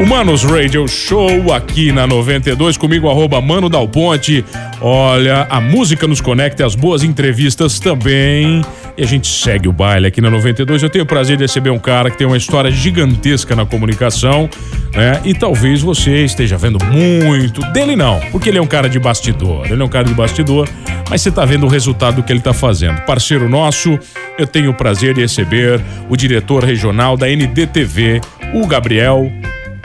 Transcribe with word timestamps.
Humanos 0.00 0.44
Radio 0.44 0.86
Show 0.86 1.52
aqui 1.52 1.90
na 1.90 2.06
92, 2.06 2.76
comigo, 2.76 3.10
arroba 3.10 3.40
Mano 3.40 3.68
Dal 3.68 3.88
Ponte. 3.88 4.44
Olha, 4.80 5.44
a 5.50 5.60
música 5.60 6.06
nos 6.06 6.20
conecta, 6.20 6.64
as 6.64 6.76
boas 6.76 7.02
entrevistas 7.02 7.80
também. 7.80 8.62
E 8.96 9.02
a 9.02 9.06
gente 9.06 9.26
segue 9.26 9.68
o 9.68 9.72
baile 9.72 10.06
aqui 10.06 10.20
na 10.20 10.30
92. 10.30 10.84
Eu 10.84 10.88
tenho 10.88 11.04
o 11.04 11.06
prazer 11.06 11.36
de 11.36 11.42
receber 11.42 11.70
um 11.70 11.80
cara 11.80 12.12
que 12.12 12.16
tem 12.16 12.26
uma 12.28 12.36
história 12.36 12.70
gigantesca 12.70 13.56
na 13.56 13.66
comunicação, 13.66 14.48
né? 14.94 15.20
E 15.24 15.34
talvez 15.34 15.82
você 15.82 16.24
esteja 16.24 16.56
vendo 16.56 16.78
muito 16.84 17.60
dele, 17.72 17.96
não, 17.96 18.20
porque 18.30 18.48
ele 18.48 18.58
é 18.58 18.62
um 18.62 18.68
cara 18.68 18.88
de 18.88 19.00
bastidor. 19.00 19.66
Ele 19.66 19.82
é 19.82 19.84
um 19.84 19.88
cara 19.88 20.04
de 20.04 20.14
bastidor, 20.14 20.68
mas 21.10 21.22
você 21.22 21.28
está 21.28 21.44
vendo 21.44 21.66
o 21.66 21.68
resultado 21.68 22.16
do 22.16 22.22
que 22.22 22.32
ele 22.32 22.38
está 22.38 22.52
fazendo. 22.52 23.00
Parceiro 23.00 23.48
nosso, 23.48 23.98
eu 24.38 24.46
tenho 24.46 24.70
o 24.70 24.74
prazer 24.74 25.14
de 25.14 25.22
receber 25.22 25.80
o 26.08 26.16
diretor 26.16 26.62
regional 26.62 27.16
da 27.16 27.26
NDTV, 27.26 28.20
o 28.54 28.64
Gabriel 28.64 29.28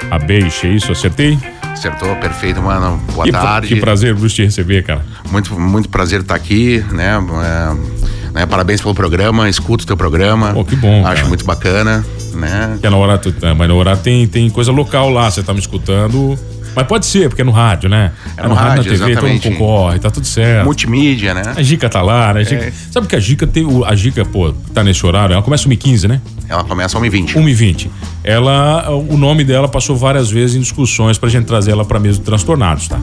Abeixe, 0.10 0.68
é 0.68 0.72
isso? 0.72 0.92
Acertei? 0.92 1.38
Acertou, 1.72 2.16
perfeito, 2.18 2.62
mano. 2.62 3.02
Boa 3.14 3.26
que, 3.26 3.32
tarde. 3.32 3.68
Que 3.68 3.76
prazer 3.78 4.14
Bruce, 4.14 4.36
te 4.36 4.44
receber, 4.44 4.84
cara. 4.84 5.06
Muito, 5.32 5.60
muito 5.60 5.90
prazer 5.90 6.22
estar 6.22 6.36
aqui, 6.36 6.84
né? 6.92 7.18
É, 7.44 8.34
né? 8.34 8.46
Parabéns 8.46 8.82
pelo 8.82 8.94
programa, 8.94 9.50
escuto 9.50 9.84
o 9.84 9.88
teu 9.88 9.98
programa. 9.98 10.54
Oh, 10.56 10.64
que 10.64 10.76
bom. 10.76 11.06
Acho 11.06 11.16
cara. 11.16 11.28
muito 11.28 11.46
bacana, 11.46 12.06
né? 12.34 12.78
Que 12.82 12.90
na 12.90 12.98
hora, 12.98 13.20
mas 13.58 13.68
na 13.68 13.74
hora 13.74 13.98
tem, 13.98 14.28
tem 14.28 14.50
coisa 14.50 14.72
local 14.72 15.10
lá, 15.10 15.30
você 15.30 15.42
tá 15.42 15.54
me 15.54 15.60
escutando. 15.60 16.38
Mas 16.76 16.88
pode 16.88 17.06
ser, 17.06 17.30
porque 17.30 17.42
é 17.42 17.46
no 17.46 17.52
rádio, 17.52 17.90
né? 17.90 18.12
É 18.38 18.42
no, 18.42 18.46
é 18.46 18.50
no 18.50 18.56
rádio, 18.56 18.70
rádio, 18.70 18.84
na 18.84 18.98
TV, 18.98 19.12
exatamente. 19.12 19.42
todo 19.42 19.52
mundo 19.52 19.60
concorre, 19.60 20.00
tá 20.00 20.10
tudo 20.10 20.26
certo. 20.26 20.66
Multimídia, 20.66 21.34
né? 21.34 21.42
A 21.56 21.62
Gica 21.62 21.90
tá 21.90 22.02
lá, 22.02 22.34
né? 22.34 22.42
A 22.42 22.44
Gica, 22.44 22.64
é. 22.66 22.74
Sabe 22.92 23.08
que 23.08 23.16
a 23.16 23.20
Gica 23.20 23.48
tem. 23.48 23.66
A 23.86 23.96
Gica, 23.96 24.26
pô, 24.26 24.54
tá 24.74 24.84
nesse 24.84 25.06
horário, 25.06 25.34
ela 25.34 25.44
começa 25.44 25.68
1h15, 25.68 26.08
né? 26.08 26.22
Ela 26.50 26.64
começa 26.64 27.00
1h20. 27.00 27.34
1h20. 27.34 27.90
Ela, 28.24 28.90
o 28.90 29.18
nome 29.18 29.44
dela 29.44 29.68
passou 29.68 29.96
várias 29.96 30.30
vezes 30.30 30.56
em 30.56 30.60
discussões 30.60 31.18
pra 31.18 31.30
gente 31.30 31.46
trazer 31.46 31.72
ela 31.72 31.86
pra 31.86 32.00
mesa 32.00 32.20
de 32.20 32.26
transtornados, 32.26 32.88
tá? 32.88 33.00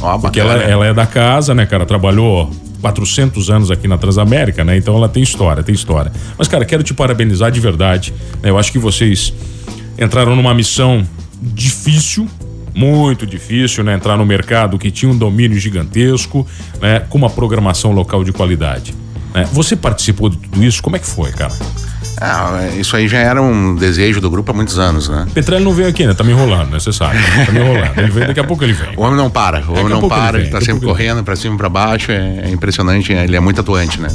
Ó, 0.00 0.18
porque 0.18 0.40
ela, 0.40 0.54
ela 0.54 0.86
é 0.86 0.94
da 0.94 1.06
casa, 1.06 1.54
né, 1.54 1.66
cara? 1.66 1.86
Trabalhou 1.86 2.50
400 2.82 3.48
anos 3.48 3.70
aqui 3.70 3.86
na 3.86 3.96
Transamérica, 3.96 4.64
né? 4.64 4.76
Então 4.76 4.96
ela 4.96 5.08
tem 5.08 5.22
história, 5.22 5.62
tem 5.62 5.74
história. 5.74 6.12
Mas, 6.36 6.48
cara, 6.48 6.64
quero 6.64 6.82
te 6.82 6.92
parabenizar 6.92 7.50
de 7.50 7.60
verdade. 7.60 8.12
Né? 8.42 8.50
Eu 8.50 8.58
acho 8.58 8.72
que 8.72 8.78
vocês 8.78 9.32
entraram 9.98 10.34
numa 10.34 10.52
missão 10.52 11.06
difícil, 11.40 12.28
muito 12.74 13.26
difícil, 13.26 13.84
né? 13.84 13.94
Entrar 13.94 14.16
no 14.16 14.24
mercado 14.24 14.78
que 14.78 14.90
tinha 14.90 15.10
um 15.10 15.16
domínio 15.16 15.58
gigantesco, 15.58 16.46
né? 16.80 17.00
Com 17.08 17.18
uma 17.18 17.30
programação 17.30 17.92
local 17.92 18.24
de 18.24 18.32
qualidade. 18.32 18.94
Né? 19.34 19.48
Você 19.52 19.76
participou 19.76 20.28
de 20.28 20.36
tudo 20.36 20.62
isso? 20.62 20.82
Como 20.82 20.96
é 20.96 20.98
que 20.98 21.06
foi, 21.06 21.32
cara? 21.32 21.52
Ah, 22.20 22.68
isso 22.78 22.96
aí 22.96 23.08
já 23.08 23.18
era 23.18 23.42
um 23.42 23.74
desejo 23.74 24.20
do 24.20 24.30
grupo 24.30 24.52
há 24.52 24.54
muitos 24.54 24.78
anos, 24.78 25.08
né? 25.08 25.26
Petrelli 25.34 25.64
não 25.64 25.72
veio 25.72 25.88
aqui, 25.88 26.06
né? 26.06 26.14
Tá 26.14 26.22
me 26.22 26.30
enrolando, 26.30 26.70
né? 26.70 26.78
Você 26.78 26.92
sabe. 26.92 27.18
Tá 27.46 27.50
me 27.50 27.58
enrolando. 27.58 27.98
Ele 27.98 28.10
vem, 28.10 28.26
daqui 28.28 28.38
a 28.38 28.44
pouco 28.44 28.62
ele 28.62 28.72
vem. 28.72 28.90
O 28.96 29.02
homem 29.02 29.16
não 29.16 29.28
para, 29.28 29.64
o 29.66 29.72
homem 29.72 29.88
não 29.88 30.08
para, 30.08 30.38
ele, 30.38 30.46
ele 30.46 30.52
tá 30.52 30.60
sempre 30.60 30.86
correndo 30.86 31.24
para 31.24 31.34
cima 31.34 31.54
e 31.54 31.58
pra 31.58 31.68
baixo, 31.68 32.12
é, 32.12 32.42
é, 32.44 32.50
impressionante, 32.50 33.12
ele 33.12 33.34
é 33.34 33.40
muito 33.40 33.60
atuante, 33.60 34.00
né? 34.00 34.08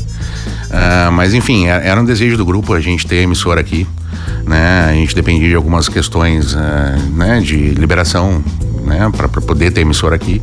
Ah, 0.71 1.09
mas 1.11 1.33
enfim, 1.33 1.67
era 1.67 1.99
um 1.99 2.05
desejo 2.05 2.37
do 2.37 2.45
grupo 2.45 2.73
a 2.73 2.79
gente 2.79 3.05
ter 3.05 3.19
a 3.19 3.21
emissora 3.23 3.59
aqui, 3.59 3.85
né? 4.45 4.85
A 4.89 4.93
gente 4.93 5.15
dependia 5.15 5.49
de 5.49 5.55
algumas 5.55 5.89
questões, 5.89 6.53
uh, 6.53 6.57
né? 7.13 7.39
De 7.39 7.71
liberação, 7.71 8.43
né? 8.85 9.11
Para 9.15 9.27
poder 9.27 9.71
ter 9.71 9.81
emissora 9.81 10.15
aqui. 10.15 10.41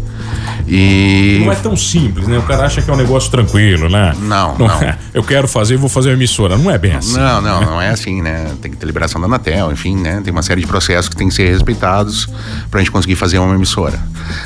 E... 0.66 1.40
Não 1.44 1.52
é 1.52 1.56
tão 1.56 1.76
simples, 1.76 2.26
né? 2.26 2.38
O 2.38 2.42
cara 2.42 2.64
acha 2.64 2.80
que 2.80 2.90
é 2.90 2.92
um 2.92 2.96
negócio 2.96 3.30
tranquilo, 3.30 3.88
né? 3.88 4.14
Não, 4.20 4.56
não. 4.56 4.68
não. 4.68 4.82
É. 4.82 4.98
Eu 5.12 5.22
quero 5.22 5.46
fazer, 5.46 5.76
vou 5.76 5.88
fazer 5.88 6.10
uma 6.10 6.14
emissora. 6.14 6.56
Não 6.56 6.70
é 6.70 6.78
bem 6.78 6.92
assim. 6.92 7.16
Não, 7.16 7.40
não, 7.40 7.60
não 7.60 7.82
é 7.82 7.90
assim, 7.90 8.22
né? 8.22 8.50
Tem 8.60 8.70
que 8.70 8.76
ter 8.76 8.86
liberação 8.86 9.20
da 9.20 9.26
Anatel, 9.26 9.72
enfim, 9.72 9.96
né? 9.96 10.20
Tem 10.22 10.32
uma 10.32 10.42
série 10.42 10.60
de 10.60 10.66
processos 10.66 11.08
que 11.08 11.16
tem 11.16 11.28
que 11.28 11.34
ser 11.34 11.50
respeitados 11.50 12.28
pra 12.70 12.80
gente 12.80 12.90
conseguir 12.90 13.16
fazer 13.16 13.38
uma 13.38 13.54
emissora. 13.54 13.98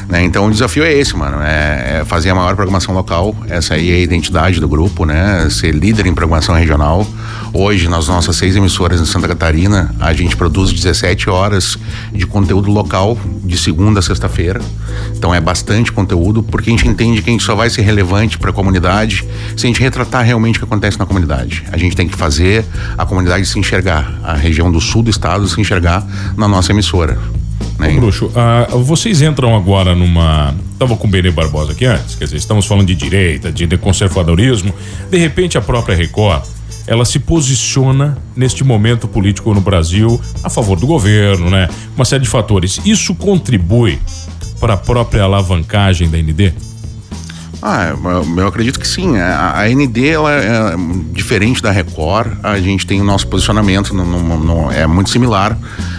Né? 0.08 0.22
Então 0.24 0.46
o 0.46 0.50
desafio 0.50 0.84
é 0.84 0.92
esse, 0.92 1.16
mano. 1.16 1.38
É, 1.40 2.02
fazer 2.06 2.30
a 2.30 2.34
maior 2.34 2.54
programação 2.54 2.94
local. 2.94 3.34
Essa 3.48 3.74
aí 3.74 3.90
é 3.90 3.94
a 3.94 3.98
identidade 3.98 4.60
do 4.60 4.68
grupo, 4.68 5.04
né? 5.04 5.48
Ser 5.50 5.72
líder 5.72 6.06
em 6.06 6.14
programação 6.14 6.54
regional. 6.54 7.06
Hoje, 7.52 7.88
nas 7.88 8.08
nossas 8.08 8.36
seis 8.36 8.56
emissoras 8.56 9.00
em 9.00 9.06
Santa 9.06 9.28
Catarina, 9.28 9.94
a 9.98 10.12
gente 10.12 10.36
produz 10.36 10.72
17 10.72 11.30
horas 11.30 11.78
de 12.12 12.26
conteúdo 12.26 12.70
local 12.70 13.16
de 13.42 13.56
segunda 13.56 14.00
a 14.00 14.02
sexta-feira. 14.02 14.60
Então 15.16 15.34
é 15.34 15.40
bastante 15.40 15.90
conteúdo, 15.90 16.07
porque 16.42 16.70
a 16.70 16.72
gente 16.72 16.86
entende 16.86 17.22
que 17.22 17.30
a 17.30 17.32
gente 17.32 17.44
só 17.44 17.54
vai 17.54 17.68
ser 17.70 17.82
relevante 17.82 18.38
para 18.38 18.50
a 18.50 18.52
comunidade 18.52 19.24
se 19.56 19.66
a 19.66 19.68
gente 19.68 19.80
retratar 19.80 20.24
realmente 20.24 20.56
o 20.56 20.58
que 20.60 20.64
acontece 20.64 20.98
na 20.98 21.06
comunidade. 21.06 21.64
A 21.72 21.76
gente 21.76 21.96
tem 21.96 22.08
que 22.08 22.16
fazer 22.16 22.64
a 22.96 23.04
comunidade 23.04 23.46
se 23.46 23.58
enxergar, 23.58 24.18
a 24.22 24.34
região 24.34 24.70
do 24.70 24.80
sul 24.80 25.02
do 25.02 25.10
estado 25.10 25.46
se 25.48 25.60
enxergar 25.60 26.06
na 26.36 26.46
nossa 26.46 26.72
emissora. 26.72 27.18
Né? 27.78 27.94
Ô, 27.96 28.00
Bruxo, 28.00 28.26
uh, 28.26 28.82
vocês 28.82 29.22
entram 29.22 29.56
agora 29.56 29.94
numa. 29.94 30.54
Estava 30.72 30.96
com 30.96 31.06
o 31.08 31.10
Benê 31.10 31.30
Barbosa 31.30 31.72
aqui 31.72 31.84
antes, 31.84 32.14
quer 32.14 32.24
dizer, 32.24 32.36
estamos 32.36 32.66
falando 32.66 32.86
de 32.86 32.94
direita, 32.94 33.50
de 33.50 33.66
conservadorismo. 33.78 34.72
De 35.10 35.18
repente, 35.18 35.58
a 35.58 35.60
própria 35.60 35.96
Record 35.96 36.44
ela 36.88 37.04
se 37.04 37.18
posiciona 37.18 38.16
neste 38.34 38.64
momento 38.64 39.06
político 39.06 39.52
no 39.52 39.60
Brasil 39.60 40.18
a 40.42 40.48
favor 40.48 40.80
do 40.80 40.86
governo, 40.86 41.50
né? 41.50 41.68
Uma 41.94 42.04
série 42.04 42.22
de 42.22 42.28
fatores. 42.28 42.80
Isso 42.82 43.14
contribui 43.14 43.98
para 44.60 44.74
a 44.74 44.76
própria 44.76 45.22
alavancagem 45.22 46.08
da 46.08 46.18
ND? 46.18 46.52
Ah, 47.60 47.92
eu, 48.36 48.46
acredito 48.46 48.78
que 48.78 48.86
sim. 48.86 49.16
A, 49.16 49.68
ND 49.68 50.08
ela 50.08 50.30
é 50.32 50.76
diferente 51.12 51.60
da 51.60 51.72
Record. 51.72 52.32
A 52.42 52.58
gente 52.60 52.86
tem 52.86 53.00
o 53.00 53.04
nosso 53.04 53.26
posicionamento, 53.26 53.92
no, 53.92 54.04
no, 54.04 54.38
no, 54.38 54.70
é 54.70 54.86
muito 54.86 55.10
similar. 55.10 55.58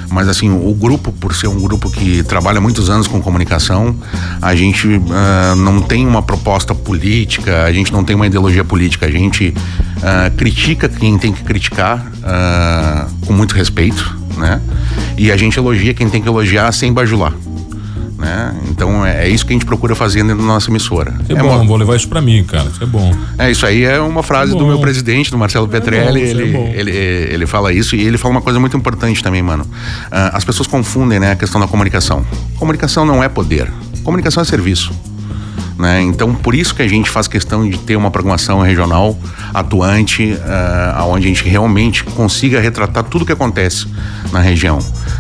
Mas 0.10 0.28
assim, 0.28 0.50
o 0.50 0.74
grupo, 0.74 1.12
por 1.12 1.36
ser 1.36 1.48
um 1.48 1.60
grupo 1.60 1.90
que 1.90 2.24
trabalha 2.24 2.62
muitos 2.62 2.90
anos 2.90 3.08
com 3.08 3.22
comunicação, 3.22 3.96
a 4.42 4.56
gente 4.56 4.88
uh, 4.88 5.56
não 5.58 5.82
tem 5.82 6.08
uma 6.08 6.22
proposta 6.22 6.74
política, 6.74 7.64
a 7.64 7.74
gente 7.74 7.92
não 7.92 8.04
tem 8.04 8.16
uma 8.16 8.26
ideologia 8.26 8.64
política. 8.64 9.06
A 9.06 9.12
gente 9.12 9.50
uh, 9.50 10.36
critica 10.38 10.88
quem 10.88 11.18
tem 11.18 11.34
que 11.34 11.44
criticar 11.44 12.00
uh, 12.00 13.26
com 13.26 13.34
muito 13.34 13.54
respeito, 13.54 14.18
né? 14.38 14.62
E 15.18 15.30
a 15.30 15.36
gente 15.36 15.60
elogia 15.60 15.94
quem 15.94 16.10
tem 16.10 16.22
que 16.22 16.28
elogiar 16.28 16.72
sem 16.72 16.94
bajular. 16.94 17.34
Né? 18.20 18.54
Então 18.70 19.06
é, 19.06 19.26
é, 19.26 19.30
isso 19.30 19.46
que 19.46 19.54
a 19.54 19.56
gente 19.56 19.66
procura 19.66 19.96
fazer 19.96 20.24
dentro 20.24 20.40
da 20.40 20.44
nossa 20.44 20.70
emissora. 20.70 21.14
é, 21.30 21.32
é 21.32 21.36
bom, 21.38 21.56
uma... 21.56 21.64
vou 21.64 21.78
levar 21.78 21.96
isso 21.96 22.10
para 22.10 22.22
mim, 22.22 22.44
cara. 22.44 22.68
Isso 22.70 22.84
é 22.84 22.86
bom. 22.86 23.16
É, 23.38 23.50
isso 23.50 23.66
aí 23.66 23.86
é 23.86 23.98
uma 23.98 24.22
frase 24.22 24.54
é 24.54 24.58
do 24.58 24.68
meu 24.68 24.78
presidente, 24.78 25.32
do 25.32 25.38
Marcelo 25.38 25.66
é 25.68 25.70
Petrelli. 25.70 26.22
É 26.22 26.30
ele, 26.30 26.58
ele, 26.76 26.92
ele 26.92 27.48
fala 27.48 27.72
isso 27.72 27.96
e 27.96 28.02
ele 28.02 28.18
fala 28.18 28.34
uma 28.34 28.42
coisa 28.42 28.60
muito 28.60 28.76
importante 28.76 29.24
também, 29.24 29.42
mano. 29.42 29.64
Uh, 29.64 30.36
as 30.36 30.44
pessoas 30.44 30.68
confundem 30.68 31.18
né, 31.18 31.32
a 31.32 31.36
questão 31.38 31.62
da 31.62 31.68
comunicação. 31.68 32.26
Comunicação 32.58 33.06
não 33.06 33.24
é 33.24 33.30
poder, 33.30 33.72
comunicação 34.04 34.44
é 34.44 34.46
serviço. 34.46 34.92
Né? 35.78 36.02
Então, 36.02 36.36
por 36.36 36.54
isso 36.54 36.76
que 36.76 36.82
a 36.82 36.88
gente 36.90 37.10
faz 37.10 37.26
questão 37.26 37.68
de 37.68 37.78
ter 37.78 37.96
uma 37.96 38.12
programação 38.12 38.60
regional 38.60 39.18
atuante, 39.54 40.34
uh, 40.34 41.06
onde 41.06 41.26
a 41.26 41.30
gente 41.30 41.48
realmente 41.48 42.04
consiga 42.04 42.60
retratar 42.60 43.06
tudo 43.06 43.22
o 43.22 43.26
que 43.26 43.32
acontece 43.32 43.88
na 44.34 44.42
região. 44.42 44.80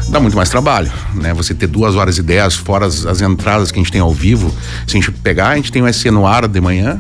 Dá 0.10 0.20
muito 0.20 0.36
mais 0.36 0.50
trabalho, 0.50 0.92
né? 1.14 1.34
Você 1.36 1.54
ter 1.54 1.68
duas 1.68 1.96
horas 1.96 2.18
e 2.18 2.24
dez, 2.24 2.56
fora 2.56 2.86
as, 2.88 3.06
as 3.06 3.22
entradas 3.22 3.72
que 3.72 3.80
a 3.80 3.82
gente 3.82 3.92
tem 3.92 4.02
ao 4.02 4.12
vivo. 4.12 4.54
Se 4.88 4.98
a 4.98 5.00
gente 5.00 5.12
pegar, 5.12 5.50
a 5.50 5.56
gente 5.56 5.72
tem 5.72 5.84
o 5.84 5.94
SC 5.94 6.10
no 6.10 6.26
ar 6.26 6.48
de 6.48 6.60
manhã, 6.60 7.00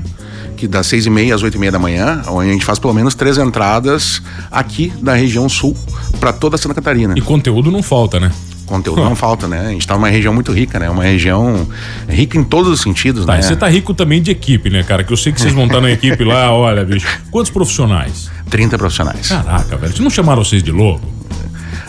que 0.56 0.68
das 0.68 0.86
seis 0.86 1.08
e 1.08 1.10
meia 1.10 1.34
às 1.34 1.42
oito 1.42 1.56
e 1.56 1.60
meia 1.60 1.72
da 1.72 1.80
manhã, 1.80 2.22
onde 2.28 2.50
a 2.50 2.54
gente 2.54 2.66
faz 2.66 2.78
pelo 2.78 2.94
menos 2.94 3.16
três 3.16 3.38
entradas 3.38 4.22
aqui 4.52 4.94
da 5.02 5.16
região 5.16 5.50
sul 5.50 5.76
para 6.20 6.32
toda 6.32 6.56
Santa 6.58 6.76
Catarina. 6.76 7.16
E 7.18 7.22
conteúdo 7.22 7.72
não 7.72 7.82
falta, 7.82 8.20
né? 8.20 8.32
Conteúdo 8.68 9.04
não 9.04 9.16
falta, 9.18 9.48
né? 9.48 9.68
A 9.68 9.72
gente 9.72 9.88
tá 9.88 9.96
numa 9.96 10.10
região 10.10 10.32
muito 10.32 10.52
rica, 10.52 10.78
né? 10.78 10.88
Uma 10.88 11.04
região 11.04 11.68
rica 12.08 12.38
em 12.38 12.44
todos 12.44 12.72
os 12.72 12.82
sentidos, 12.82 13.26
tá, 13.26 13.34
né? 13.34 13.42
Você 13.42 13.56
tá 13.56 13.68
rico 13.68 13.96
também 13.96 14.22
de 14.22 14.30
equipe, 14.30 14.70
né, 14.70 14.84
cara? 14.84 15.04
Que 15.04 15.12
eu 15.12 15.18
sei 15.18 15.34
que 15.34 15.42
vocês 15.42 15.54
vão 15.54 15.66
estar 15.66 15.82
na 15.82 15.90
equipe 15.90 16.24
lá, 16.24 16.52
olha, 16.54 16.86
bicho. 16.86 17.08
Quantos 17.32 17.50
profissionais? 17.50 18.30
30 18.52 18.78
profissionais. 18.78 19.30
Caraca, 19.30 19.78
velho. 19.78 19.94
Vocês 19.94 20.04
não 20.04 20.12
chamaram 20.12 20.44
vocês 20.44 20.62
de 20.62 20.72
louco? 20.72 21.18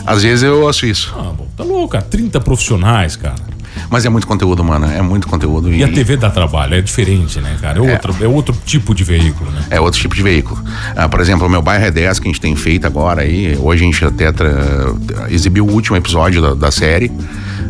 Às 0.05 0.23
vezes 0.23 0.43
eu 0.43 0.61
ouço 0.61 0.85
isso. 0.85 1.13
Ah, 1.17 1.33
bom, 1.37 1.47
tá 1.55 1.63
louco, 1.63 1.89
cara. 1.89 2.03
30 2.03 2.39
profissionais, 2.39 3.15
cara. 3.15 3.35
Mas 3.89 4.05
é 4.05 4.09
muito 4.09 4.27
conteúdo, 4.27 4.63
mano. 4.63 4.85
É 4.85 5.01
muito 5.01 5.27
conteúdo. 5.27 5.71
E, 5.71 5.79
e 5.79 5.83
a 5.83 5.87
TV 5.87 6.17
dá 6.17 6.29
trabalho, 6.29 6.75
é 6.75 6.81
diferente, 6.81 7.39
né, 7.39 7.57
cara? 7.61 7.79
É, 7.79 7.85
é, 7.85 7.93
outro, 7.93 8.15
é 8.21 8.27
outro 8.27 8.57
tipo 8.65 8.93
de 8.93 9.03
veículo, 9.03 9.49
né? 9.51 9.65
É 9.69 9.79
outro 9.79 9.99
tipo 9.99 10.15
de 10.15 10.23
veículo. 10.23 10.61
Ah, 10.95 11.07
por 11.07 11.19
exemplo, 11.19 11.47
o 11.47 11.49
meu 11.49 11.61
bairro 11.61 11.85
é 11.85 11.91
10 11.91 12.19
que 12.19 12.27
a 12.27 12.31
gente 12.31 12.41
tem 12.41 12.55
feito 12.55 12.85
agora 12.85 13.21
aí. 13.21 13.57
Hoje 13.59 13.83
a 13.83 13.85
gente 13.85 14.05
até 14.05 14.31
tra... 14.31 14.49
exibiu 15.29 15.65
o 15.65 15.71
último 15.71 15.97
episódio 15.97 16.41
da, 16.41 16.53
da 16.53 16.71
série. 16.71 17.11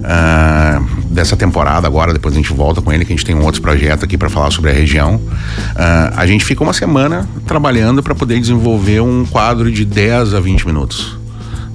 Uh, 0.01 1.03
dessa 1.11 1.37
temporada 1.37 1.85
agora, 1.85 2.11
depois 2.11 2.33
a 2.33 2.37
gente 2.37 2.51
volta 2.51 2.81
com 2.81 2.91
ele, 2.91 3.05
que 3.05 3.13
a 3.13 3.15
gente 3.15 3.25
tem 3.25 3.35
um 3.35 3.43
outro 3.43 3.61
projeto 3.61 4.03
aqui 4.03 4.17
para 4.17 4.29
falar 4.29 4.49
sobre 4.49 4.71
a 4.71 4.73
região. 4.73 5.15
Uh, 5.15 6.13
a 6.15 6.25
gente 6.25 6.43
fica 6.43 6.63
uma 6.63 6.73
semana 6.73 7.27
trabalhando 7.45 8.01
para 8.01 8.15
poder 8.15 8.39
desenvolver 8.39 8.99
um 9.01 9.25
quadro 9.25 9.71
de 9.71 9.85
10 9.85 10.33
a 10.33 10.39
20 10.39 10.65
minutos. 10.65 11.20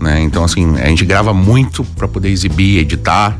Né? 0.00 0.22
Então, 0.22 0.44
assim, 0.44 0.76
a 0.76 0.86
gente 0.88 1.04
grava 1.04 1.32
muito 1.32 1.84
para 1.84 2.06
poder 2.06 2.28
exibir, 2.28 2.78
editar. 2.78 3.38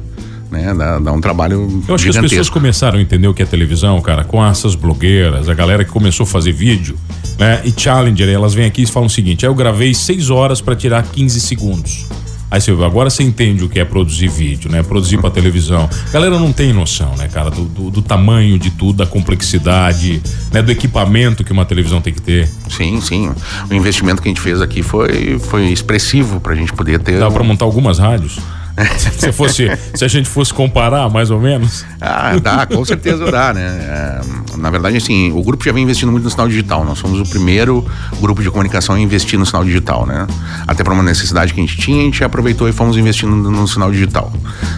Né? 0.50 0.72
Dá, 0.74 0.98
dá 0.98 1.12
um 1.12 1.20
trabalho. 1.20 1.82
Eu 1.88 1.94
acho 1.94 2.04
gigantesco. 2.04 2.12
que 2.12 2.18
as 2.18 2.30
pessoas 2.30 2.50
começaram 2.50 2.98
a 2.98 3.02
entender 3.02 3.28
o 3.28 3.34
que 3.34 3.42
é 3.42 3.46
televisão, 3.46 4.00
cara, 4.00 4.24
com 4.24 4.44
essas 4.44 4.74
blogueiras, 4.74 5.48
a 5.48 5.54
galera 5.54 5.84
que 5.84 5.90
começou 5.90 6.24
a 6.24 6.26
fazer 6.26 6.52
vídeo, 6.52 6.98
né? 7.38 7.60
E 7.64 7.74
Challenger, 7.76 8.28
elas 8.28 8.54
vêm 8.54 8.66
aqui 8.66 8.82
e 8.82 8.86
falam 8.86 9.06
o 9.06 9.10
seguinte: 9.10 9.44
eu 9.44 9.54
gravei 9.54 9.92
6 9.92 10.30
horas 10.30 10.60
para 10.60 10.76
tirar 10.76 11.02
15 11.02 11.40
segundos. 11.40 12.06
Aí 12.50 12.60
você 12.60 12.70
agora 12.70 13.10
você 13.10 13.22
entende 13.22 13.64
o 13.64 13.68
que 13.68 13.80
é 13.80 13.84
produzir 13.84 14.28
vídeo, 14.28 14.70
né? 14.70 14.82
Produzir 14.82 15.18
para 15.18 15.30
televisão. 15.30 15.88
A 16.08 16.12
galera 16.12 16.38
não 16.38 16.52
tem 16.52 16.72
noção, 16.72 17.14
né, 17.16 17.28
cara, 17.28 17.50
do, 17.50 17.64
do, 17.64 17.90
do, 17.90 18.02
tamanho 18.02 18.58
de 18.58 18.70
tudo, 18.70 18.98
da 18.98 19.06
complexidade, 19.06 20.22
né, 20.52 20.62
do 20.62 20.70
equipamento 20.70 21.42
que 21.42 21.52
uma 21.52 21.64
televisão 21.64 22.00
tem 22.00 22.12
que 22.12 22.22
ter. 22.22 22.48
Sim, 22.68 23.00
sim. 23.00 23.30
O 23.68 23.74
investimento 23.74 24.22
que 24.22 24.28
a 24.28 24.30
gente 24.30 24.40
fez 24.40 24.60
aqui 24.60 24.82
foi, 24.82 25.38
foi 25.38 25.66
expressivo 25.66 26.40
para 26.40 26.52
a 26.52 26.56
gente 26.56 26.72
poder 26.72 27.00
ter. 27.00 27.18
Dá 27.18 27.28
um... 27.28 27.32
para 27.32 27.42
montar 27.42 27.64
algumas 27.64 27.98
rádios? 27.98 28.38
se, 29.18 29.32
fosse, 29.32 29.70
se 29.94 30.04
a 30.04 30.08
gente 30.08 30.28
fosse 30.28 30.52
comparar, 30.52 31.08
mais 31.08 31.30
ou 31.30 31.40
menos. 31.40 31.84
Ah, 32.00 32.36
dá, 32.38 32.66
com 32.66 32.84
certeza 32.84 33.30
dá, 33.30 33.54
né? 33.54 33.62
É, 33.62 34.20
na 34.58 34.70
verdade, 34.70 34.96
assim, 34.96 35.32
o 35.32 35.42
grupo 35.42 35.64
já 35.64 35.72
vem 35.72 35.82
investindo 35.82 36.12
muito 36.12 36.24
no 36.24 36.30
sinal 36.30 36.48
digital. 36.48 36.84
Nós 36.84 36.98
somos 36.98 37.18
o 37.20 37.30
primeiro 37.30 37.84
grupo 38.20 38.42
de 38.42 38.50
comunicação 38.50 38.94
a 38.94 39.00
investir 39.00 39.38
no 39.38 39.46
sinal 39.46 39.64
digital, 39.64 40.04
né? 40.04 40.26
Até 40.66 40.84
para 40.84 40.92
uma 40.92 41.02
necessidade 41.02 41.54
que 41.54 41.60
a 41.60 41.62
gente 41.64 41.78
tinha, 41.78 42.02
a 42.02 42.04
gente 42.04 42.22
aproveitou 42.22 42.68
e 42.68 42.72
fomos 42.72 42.96
investindo 42.96 43.34
no 43.34 43.66
sinal 43.66 43.90
digital. 43.90 44.30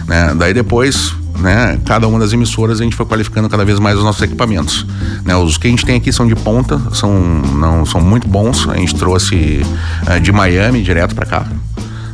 Né? 0.07 0.33
Daí 0.37 0.53
depois, 0.53 1.13
né, 1.37 1.79
cada 1.85 2.07
uma 2.07 2.19
das 2.19 2.31
emissoras 2.31 2.79
a 2.79 2.83
gente 2.83 2.95
foi 2.95 3.05
qualificando 3.05 3.49
cada 3.49 3.65
vez 3.65 3.79
mais 3.79 3.97
os 3.97 4.03
nossos 4.03 4.21
equipamentos. 4.21 4.85
Né, 5.25 5.35
os 5.35 5.57
que 5.57 5.67
a 5.67 5.69
gente 5.69 5.85
tem 5.85 5.97
aqui 5.97 6.11
são 6.13 6.25
de 6.25 6.35
ponta, 6.35 6.79
são, 6.93 7.11
não, 7.19 7.85
são 7.85 7.99
muito 7.99 8.27
bons. 8.27 8.67
A 8.69 8.75
gente 8.75 8.95
trouxe 8.95 9.61
uh, 10.07 10.19
de 10.19 10.31
Miami 10.31 10.81
direto 10.81 11.15
para 11.15 11.25
cá 11.25 11.45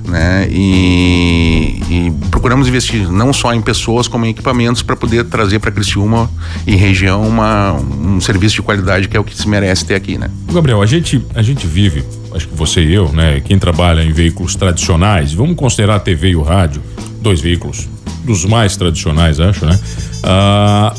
né? 0.08 0.48
E, 0.50 1.82
e, 1.90 2.14
procuramos 2.30 2.68
investir 2.68 3.12
não 3.12 3.34
só 3.34 3.54
em 3.54 3.62
pessoas 3.62 4.08
como 4.08 4.26
em 4.26 4.30
equipamentos 4.30 4.82
para 4.82 4.96
poder 4.96 5.26
trazer 5.26 5.60
para 5.60 5.72
Criciúma 5.72 6.30
e 6.66 6.76
região 6.76 7.28
uma, 7.28 7.74
um 7.74 8.22
serviço 8.22 8.56
de 8.56 8.62
qualidade 8.62 9.08
que 9.08 9.18
é 9.18 9.20
o 9.20 9.24
que 9.24 9.36
se 9.36 9.48
merece 9.48 9.86
ter 9.86 9.96
aqui, 9.96 10.18
né? 10.18 10.30
Gabriel, 10.52 10.82
a 10.82 10.86
gente 10.86 11.24
a 11.34 11.42
gente 11.42 11.66
vive, 11.66 12.04
acho 12.34 12.48
que 12.48 12.56
você 12.56 12.82
e 12.82 12.94
eu, 12.94 13.12
né? 13.12 13.42
Quem 13.42 13.58
trabalha 13.58 14.04
em 14.04 14.12
veículos 14.12 14.56
tradicionais, 14.56 15.34
vamos 15.34 15.56
considerar 15.56 15.96
a 15.96 16.00
TV 16.00 16.30
e 16.30 16.36
o 16.36 16.42
rádio, 16.42 16.82
dois 17.22 17.42
veículos 17.42 17.90
dos 18.24 18.46
mais 18.46 18.76
tradicionais, 18.76 19.40
acho, 19.40 19.66
né? 19.66 19.80
Ah, 20.24 20.94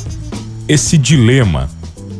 esse 0.68 0.98
dilema 0.98 1.68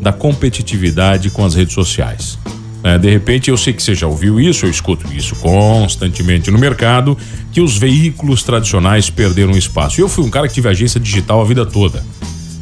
da 0.01 0.13
competitividade 0.13 1.31
com 1.31 1.45
as 1.45 1.55
redes 1.55 1.75
sociais. 1.75 2.39
É, 2.83 2.99
de 2.99 3.11
repente, 3.11 3.51
eu 3.51 3.57
sei 3.57 3.73
que 3.73 3.83
você 3.83 3.95
já 3.95 4.07
ouviu 4.07 4.41
isso, 4.41 4.65
eu 4.65 4.71
escuto 4.71 5.13
isso 5.13 5.35
constantemente 5.37 6.51
no 6.51 6.59
mercado, 6.59 7.17
que 7.51 7.61
os 7.61 7.77
veículos 7.77 8.43
tradicionais 8.43 9.11
perderam 9.11 9.57
espaço. 9.57 10.01
Eu 10.01 10.09
fui 10.09 10.25
um 10.25 10.31
cara 10.31 10.47
que 10.47 10.55
tive 10.55 10.69
agência 10.69 11.01
digital 11.01 11.41
a 11.41 11.45
vida 11.45 11.67
toda. 11.67 12.05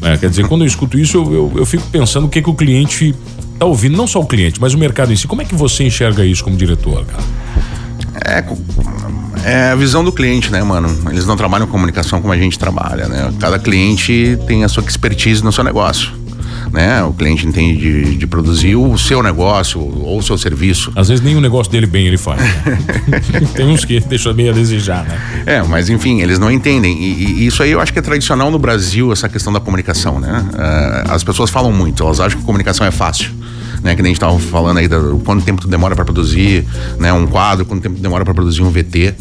É, 0.03 0.17
quer 0.17 0.31
dizer, 0.31 0.47
quando 0.49 0.63
eu 0.63 0.67
escuto 0.67 0.99
isso, 0.99 1.17
eu, 1.19 1.33
eu, 1.33 1.53
eu 1.57 1.67
fico 1.67 1.85
pensando 1.91 2.27
o 2.27 2.29
que, 2.29 2.41
que 2.41 2.51
o 2.51 2.55
cliente 2.55 3.15
está 3.53 3.67
ouvindo, 3.67 3.97
não 3.97 4.07
só 4.07 4.21
o 4.21 4.27
cliente, 4.27 4.61
mas 4.61 4.75
o 4.75 4.79
mercado 4.79 5.13
em 5.13 5.17
si. 5.17 5.27
Como 5.27 5.43
é 5.43 5.45
que 5.45 5.55
você 5.55 5.85
enxerga 5.85 6.25
isso 6.25 6.45
como 6.45 6.57
diretor, 6.57 7.05
cara? 7.05 7.23
É, 8.25 8.45
é 9.51 9.71
a 9.71 9.75
visão 9.75 10.05
do 10.05 10.13
cliente, 10.13 10.51
né, 10.51 10.63
mano? 10.63 11.11
Eles 11.11 11.27
não 11.27 11.37
trabalham 11.37 11.67
com 11.67 11.73
comunicação 11.73 12.21
como 12.21 12.33
a 12.33 12.37
gente 12.37 12.59
trabalha, 12.59 13.09
né? 13.09 13.33
Cada 13.39 13.59
cliente 13.59 14.39
tem 14.47 14.65
a 14.65 14.69
sua 14.69 14.83
expertise 14.85 15.43
no 15.43 15.53
seu 15.53 15.65
negócio 15.65 16.24
né? 16.75 17.05
O 17.05 17.13
cliente 17.13 17.47
entende 17.47 17.79
de, 17.79 18.17
de 18.17 18.27
produzir 18.27 18.75
o 18.75 18.99
seu 18.99 19.23
negócio 19.23 19.81
ou 19.81 20.19
o 20.19 20.23
seu 20.23 20.37
serviço. 20.37 20.93
Às 20.97 21.09
vezes 21.09 21.25
nem 21.25 21.37
o 21.37 21.41
negócio 21.41 21.71
dele 21.71 21.87
bem 21.87 22.09
ele 22.09 22.19
faz. 22.19 22.41
Né? 22.41 22.81
Tem 23.55 23.67
uns 23.67 23.85
que 23.85 24.01
deixam 24.01 24.35
bem 24.35 24.49
a 24.49 24.53
desejar, 24.53 25.05
né? 25.05 25.17
É, 25.47 25.63
mas 25.63 25.89
enfim, 25.89 26.21
eles 26.21 26.37
não 26.37 26.51
entendem. 26.51 26.93
E, 27.01 27.43
e, 27.43 27.47
isso 27.47 27.63
aí 27.63 27.71
eu 27.71 27.81
acho 27.81 27.93
que 27.93 28.01
é 28.01 28.03
tradicional 28.03 28.51
no 28.51 28.59
Brasil, 28.59 29.13
essa 29.13 29.29
questão 29.29 29.53
da 29.53 29.61
comunicação, 29.61 30.19
né? 30.19 30.45
Uh, 30.53 31.13
as 31.13 31.23
pessoas 31.23 31.49
falam 31.49 31.71
muito, 31.71 32.03
elas 32.03 32.19
acham 32.19 32.41
que 32.41 32.45
comunicação 32.45 32.85
é 32.85 32.91
fácil. 32.91 33.31
Né, 33.85 33.95
que 33.95 34.01
nem 34.01 34.11
a 34.11 34.15
gente 34.15 34.17
estava 34.17 34.39
falando 34.39 34.79
aí 34.79 34.89
do 34.89 35.21
quanto 35.25 35.45
tempo 35.45 35.69
demora 35.69 35.95
para 35.95 36.07
produzir 36.07 36.65
né, 36.99 37.13
um 37.13 37.27
quadro, 37.27 37.67
quanto 37.67 37.83
tempo 37.83 38.01
demora 38.01 38.25
para 38.25 38.33
produzir 38.33 38.63
um 38.63 38.71
VT. 38.71 39.15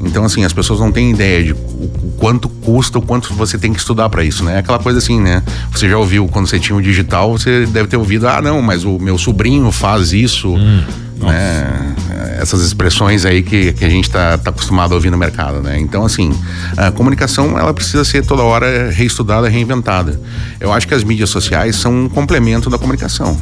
Então, 0.00 0.24
assim, 0.24 0.44
as 0.44 0.52
pessoas 0.52 0.80
não 0.80 0.90
têm 0.90 1.12
ideia 1.12 1.42
de 1.42 1.52
o 1.52 2.12
quanto 2.18 2.48
custa, 2.48 2.98
o 2.98 3.02
quanto 3.02 3.32
você 3.34 3.56
tem 3.56 3.72
que 3.72 3.78
estudar 3.78 4.08
para 4.08 4.24
isso, 4.24 4.44
né? 4.44 4.56
É 4.56 4.58
aquela 4.58 4.80
coisa 4.80 4.98
assim, 4.98 5.20
né? 5.20 5.42
Você 5.72 5.88
já 5.88 5.96
ouviu 5.96 6.26
quando 6.26 6.48
você 6.48 6.58
tinha 6.58 6.76
o 6.76 6.82
digital, 6.82 7.38
você 7.38 7.64
deve 7.66 7.88
ter 7.88 7.96
ouvido, 7.96 8.26
ah, 8.28 8.42
não, 8.42 8.60
mas 8.60 8.84
o 8.84 8.98
meu 8.98 9.16
sobrinho 9.18 9.70
faz 9.70 10.12
isso. 10.12 10.54
Hum. 10.54 10.82
Né? 11.20 11.94
Essas 12.38 12.62
expressões 12.62 13.24
aí 13.24 13.42
que, 13.42 13.72
que 13.72 13.84
a 13.84 13.88
gente 13.88 14.04
está 14.04 14.38
tá 14.38 14.50
acostumado 14.50 14.92
a 14.92 14.94
ouvir 14.94 15.10
no 15.10 15.18
mercado, 15.18 15.60
né? 15.60 15.78
Então, 15.78 16.04
assim, 16.04 16.32
a 16.76 16.90
comunicação 16.90 17.58
ela 17.58 17.74
precisa 17.74 18.04
ser 18.04 18.24
toda 18.24 18.42
hora 18.42 18.90
reestudada, 18.90 19.48
reinventada. 19.48 20.20
Eu 20.60 20.72
acho 20.72 20.86
que 20.86 20.94
as 20.94 21.04
mídias 21.04 21.30
sociais 21.30 21.76
são 21.76 22.04
um 22.04 22.08
complemento 22.08 22.70
da 22.70 22.78
comunicação. 22.78 23.36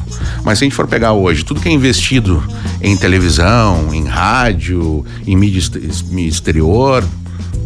Mas 0.45 0.59
se 0.59 0.65
a 0.65 0.67
gente 0.67 0.75
for 0.75 0.87
pegar 0.87 1.13
hoje, 1.13 1.45
tudo 1.45 1.61
que 1.61 1.69
é 1.69 1.73
investido 1.73 2.43
em 2.81 2.97
televisão, 2.97 3.93
em 3.93 4.07
rádio, 4.07 5.05
em 5.27 5.37
mídia 5.37 5.61
exterior, 6.17 7.05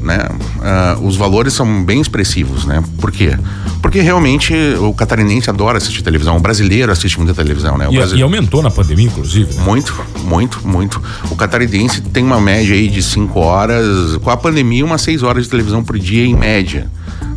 né? 0.00 0.29
Uh, 0.56 1.06
os 1.06 1.17
valores 1.17 1.52
são 1.52 1.85
bem 1.85 2.00
expressivos, 2.00 2.64
né? 2.64 2.82
Por 3.00 3.11
quê? 3.11 3.37
Porque 3.82 4.00
realmente 4.00 4.55
o 4.81 4.93
catarinense 4.93 5.49
adora 5.49 5.79
assistir 5.79 6.02
televisão, 6.02 6.37
o 6.37 6.41
brasileiro 6.41 6.93
assiste 6.93 7.19
muita 7.19 7.35
televisão, 7.35 7.76
né? 7.79 7.88
E, 7.91 7.97
brasile... 7.97 8.20
e, 8.20 8.23
aumentou 8.23 8.62
na 8.62 8.70
pandemia, 8.70 9.06
inclusive. 9.06 9.55
Né? 9.55 9.62
Muito, 9.62 10.05
muito, 10.25 10.67
muito. 10.67 11.02
O 11.31 11.37
catarinense 11.37 12.00
tem 12.00 12.25
uma 12.25 12.41
média 12.41 12.75
aí 12.75 12.88
de 12.88 13.02
5 13.02 13.38
horas, 13.38 14.17
com 14.19 14.31
a 14.31 14.37
pandemia, 14.37 14.85
umas 14.85 15.02
6 15.02 15.23
horas 15.23 15.44
de 15.44 15.50
televisão 15.50 15.82
por 15.82 15.99
dia 15.99 16.25
em 16.25 16.35
média. 16.35 16.91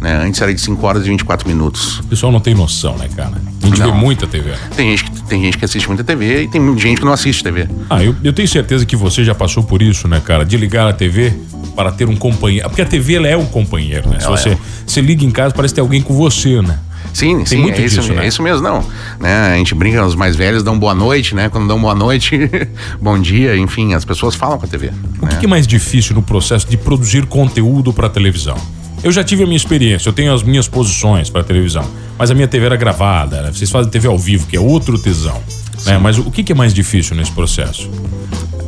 Né? 0.03 0.21
Antes 0.21 0.41
era 0.41 0.53
de 0.53 0.59
5 0.59 0.85
horas 0.85 1.05
e 1.05 1.09
24 1.09 1.47
minutos. 1.47 1.99
O 1.99 2.07
pessoal 2.07 2.29
não 2.29 2.41
tem 2.41 2.53
noção, 2.53 2.97
né, 2.97 3.07
cara? 3.15 3.41
A 3.61 3.65
gente 3.65 3.79
não. 3.79 3.93
vê 3.93 3.97
muita 3.97 4.27
TV. 4.27 4.51
Tem 4.75 4.89
gente, 4.89 5.05
que, 5.05 5.23
tem 5.23 5.41
gente 5.41 5.57
que 5.57 5.63
assiste 5.63 5.87
muita 5.87 6.03
TV 6.03 6.43
e 6.43 6.47
tem 6.49 6.77
gente 6.77 6.99
que 6.99 7.05
não 7.05 7.13
assiste 7.13 7.41
TV. 7.41 7.69
Ah, 7.89 8.03
eu, 8.03 8.13
eu 8.21 8.33
tenho 8.33 8.45
certeza 8.45 8.85
que 8.85 8.97
você 8.97 9.23
já 9.23 9.33
passou 9.33 9.63
por 9.63 9.81
isso, 9.81 10.05
né, 10.05 10.19
cara? 10.19 10.43
De 10.43 10.57
ligar 10.57 10.89
a 10.89 10.93
TV 10.93 11.33
para 11.73 11.89
ter 11.89 12.09
um 12.09 12.17
companheiro. 12.17 12.67
Porque 12.67 12.81
a 12.81 12.85
TV 12.85 13.13
ela 13.13 13.29
é 13.29 13.37
um 13.37 13.45
companheiro, 13.45 14.09
né? 14.09 14.17
Ela 14.19 14.35
Se 14.35 14.43
você, 14.43 14.49
é. 14.49 14.57
você 14.85 14.99
liga 14.99 15.23
em 15.23 15.31
casa, 15.31 15.55
parece 15.55 15.73
ter 15.73 15.79
alguém 15.79 16.01
com 16.01 16.13
você, 16.13 16.61
né? 16.61 16.77
Sim, 17.13 17.37
Tem 17.37 17.45
sim, 17.45 17.57
muito 17.59 17.79
é, 17.79 17.83
disso, 17.83 18.01
isso, 18.01 18.13
né? 18.13 18.25
é 18.25 18.27
isso 18.27 18.43
mesmo, 18.43 18.61
não. 18.61 18.83
Né? 19.21 19.53
A 19.53 19.55
gente 19.55 19.73
brinca, 19.73 20.05
os 20.05 20.15
mais 20.15 20.35
velhos 20.35 20.63
dão 20.63 20.77
boa 20.77 20.93
noite, 20.93 21.33
né? 21.33 21.47
Quando 21.47 21.65
dão 21.65 21.79
boa 21.79 21.95
noite, 21.95 22.37
bom 22.99 23.17
dia, 23.17 23.55
enfim, 23.55 23.93
as 23.93 24.03
pessoas 24.03 24.35
falam 24.35 24.57
com 24.57 24.65
a 24.65 24.67
TV. 24.67 24.91
O 25.21 25.25
né? 25.27 25.37
que 25.39 25.45
é 25.45 25.49
mais 25.49 25.65
difícil 25.65 26.13
no 26.13 26.21
processo 26.21 26.67
de 26.67 26.75
produzir 26.75 27.25
conteúdo 27.25 27.93
para 27.93 28.09
televisão? 28.09 28.57
Eu 29.03 29.11
já 29.11 29.23
tive 29.23 29.43
a 29.43 29.45
minha 29.45 29.57
experiência, 29.57 30.07
eu 30.07 30.13
tenho 30.13 30.33
as 30.33 30.43
minhas 30.43 30.67
posições 30.67 31.29
para 31.29 31.43
televisão, 31.43 31.85
mas 32.17 32.31
a 32.31 32.33
minha 32.33 32.47
TV 32.47 32.65
era 32.65 32.77
gravada, 32.77 33.41
né? 33.41 33.51
vocês 33.51 33.69
fazem 33.69 33.91
TV 33.91 34.07
ao 34.07 34.17
vivo, 34.17 34.47
que 34.47 34.55
é 34.55 34.59
outro 34.59 34.97
tesão. 34.97 35.41
Né? 35.85 35.97
Mas 35.97 36.17
o 36.17 36.31
que 36.31 36.51
é 36.51 36.55
mais 36.55 36.73
difícil 36.73 37.15
nesse 37.15 37.31
processo? 37.31 37.89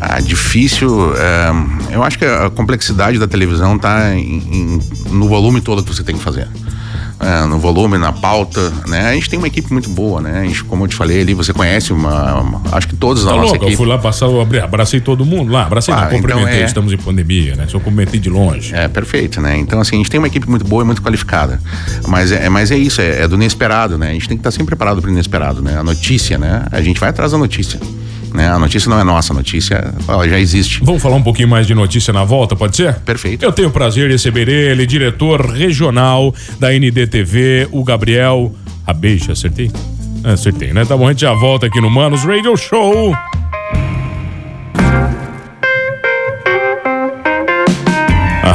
Ah, 0.02 0.20
difícil. 0.20 1.14
É, 1.16 1.96
eu 1.96 2.04
acho 2.04 2.20
que 2.20 2.26
a 2.26 2.50
complexidade 2.50 3.18
da 3.18 3.28
televisão 3.28 3.78
está 3.78 4.10
no 5.10 5.28
volume 5.30 5.62
todo 5.62 5.82
que 5.82 5.96
você 5.96 6.04
tem 6.04 6.18
que 6.18 6.22
fazer 6.22 6.50
é, 7.20 7.46
no 7.46 7.60
volume, 7.60 7.98
na 7.98 8.12
pauta, 8.12 8.72
né? 8.88 9.10
A 9.10 9.14
gente 9.14 9.30
tem 9.30 9.40
uma 9.40 9.48
equipe 9.48 9.72
muito 9.72 9.90
boa, 9.90 10.22
né? 10.22 10.42
A 10.42 10.44
gente, 10.44 10.64
como 10.64 10.84
eu 10.84 10.88
te 10.88 10.96
falei 10.96 11.22
ali, 11.22 11.34
você 11.34 11.54
conhece 11.54 11.94
uma, 11.94 12.42
uma 12.42 12.62
acho 12.74 12.88
que 12.88 12.96
todos 12.96 13.24
tá 13.24 13.32
na 13.32 13.38
nossa 13.38 13.52
louco, 13.52 13.66
equipe. 13.66 13.72
Eu 13.74 13.78
fui 13.78 13.88
lá 13.88 13.98
passar, 13.98 14.26
eu 14.26 14.42
abracei 14.42 15.00
todo 15.00 15.26
mundo 15.26 15.52
lá, 15.52 15.66
abracei, 15.66 15.94
ah, 15.94 16.02
não, 16.02 16.10
cumprimentei, 16.10 16.54
então 16.54 16.62
é... 16.62 16.66
estamos 16.66 16.94
em 16.94 16.98
pandemia, 16.98 17.56
né? 17.56 17.66
Só 17.68 17.80
cumprimentei 17.80 18.20
de 18.20 18.30
longe. 18.30 18.76
É, 18.76 18.88
perfeito, 18.88 19.40
né? 19.40 19.58
Então, 19.58 19.80
assim, 19.80 19.96
a 19.96 19.98
gente 20.00 20.12
tem 20.12 20.20
uma 20.20 20.28
equipe 20.28 20.50
muito 20.50 20.66
boa 20.66 20.84
e 20.84 20.86
muito 20.86 21.02
qualificada, 21.02 21.60
mas 22.08 22.32
é, 22.32 22.50
mas 22.50 22.72
é 22.72 22.78
isso, 22.78 23.02
é, 23.02 23.22
é 23.22 23.28
do 23.28 23.36
inesperado, 23.36 23.98
né? 23.98 24.10
A 24.10 24.14
gente 24.14 24.28
tem 24.28 24.38
que 24.38 24.42
estar 24.42 24.52
sempre 24.52 24.68
preparado 24.68 25.02
para 25.02 25.10
o 25.10 25.14
inesperado, 25.14 25.62
né? 25.62 25.78
A 25.78 25.84
notícia, 25.84 26.38
né? 26.38 26.66
A 26.72 26.82
gente 26.82 27.00
vai 27.00 27.10
atrás 27.10 27.32
da 27.32 27.38
notícia. 27.38 27.80
Né? 28.36 28.48
A 28.50 28.60
notícia 28.60 28.90
não 28.90 29.00
é 29.00 29.04
nossa, 29.04 29.34
a 29.34 29.36
notícia 29.36 29.94
ela 30.08 30.28
já 30.28 30.40
existe. 30.40 30.84
Vamos 30.84 31.02
falar 31.02 31.16
um 31.16 31.24
pouquinho 31.24 31.48
mais 31.48 31.66
de 31.66 31.74
notícia 31.74 32.14
na 32.14 32.24
volta, 32.24 32.56
pode 32.56 32.76
ser? 32.76 32.96
Perfeito. 33.00 33.44
Eu 33.44 33.52
tenho 33.52 33.70
o 33.70 33.72
prazer 33.72 34.08
de 34.08 34.14
receber 34.14 34.48
ele, 34.48 34.86
diretor 34.86 35.50
regional 35.50 36.34
da 36.60 36.72
NDTV, 36.72 37.70
o 37.72 37.84
Gabriel 37.84 38.54
Abeixa, 38.86 39.32
acertei? 39.32 39.72
É, 40.24 40.32
acertei, 40.32 40.74
né? 40.74 40.86
Tá 40.86 40.98
bom, 40.98 41.08
a 41.08 41.12
gente 41.12 41.22
já 41.22 41.34
volta 41.34 41.68
aqui 41.68 41.80
no 41.80 41.90
Manos 41.90 42.24
Radio 42.24 42.56
Show. 42.58 43.16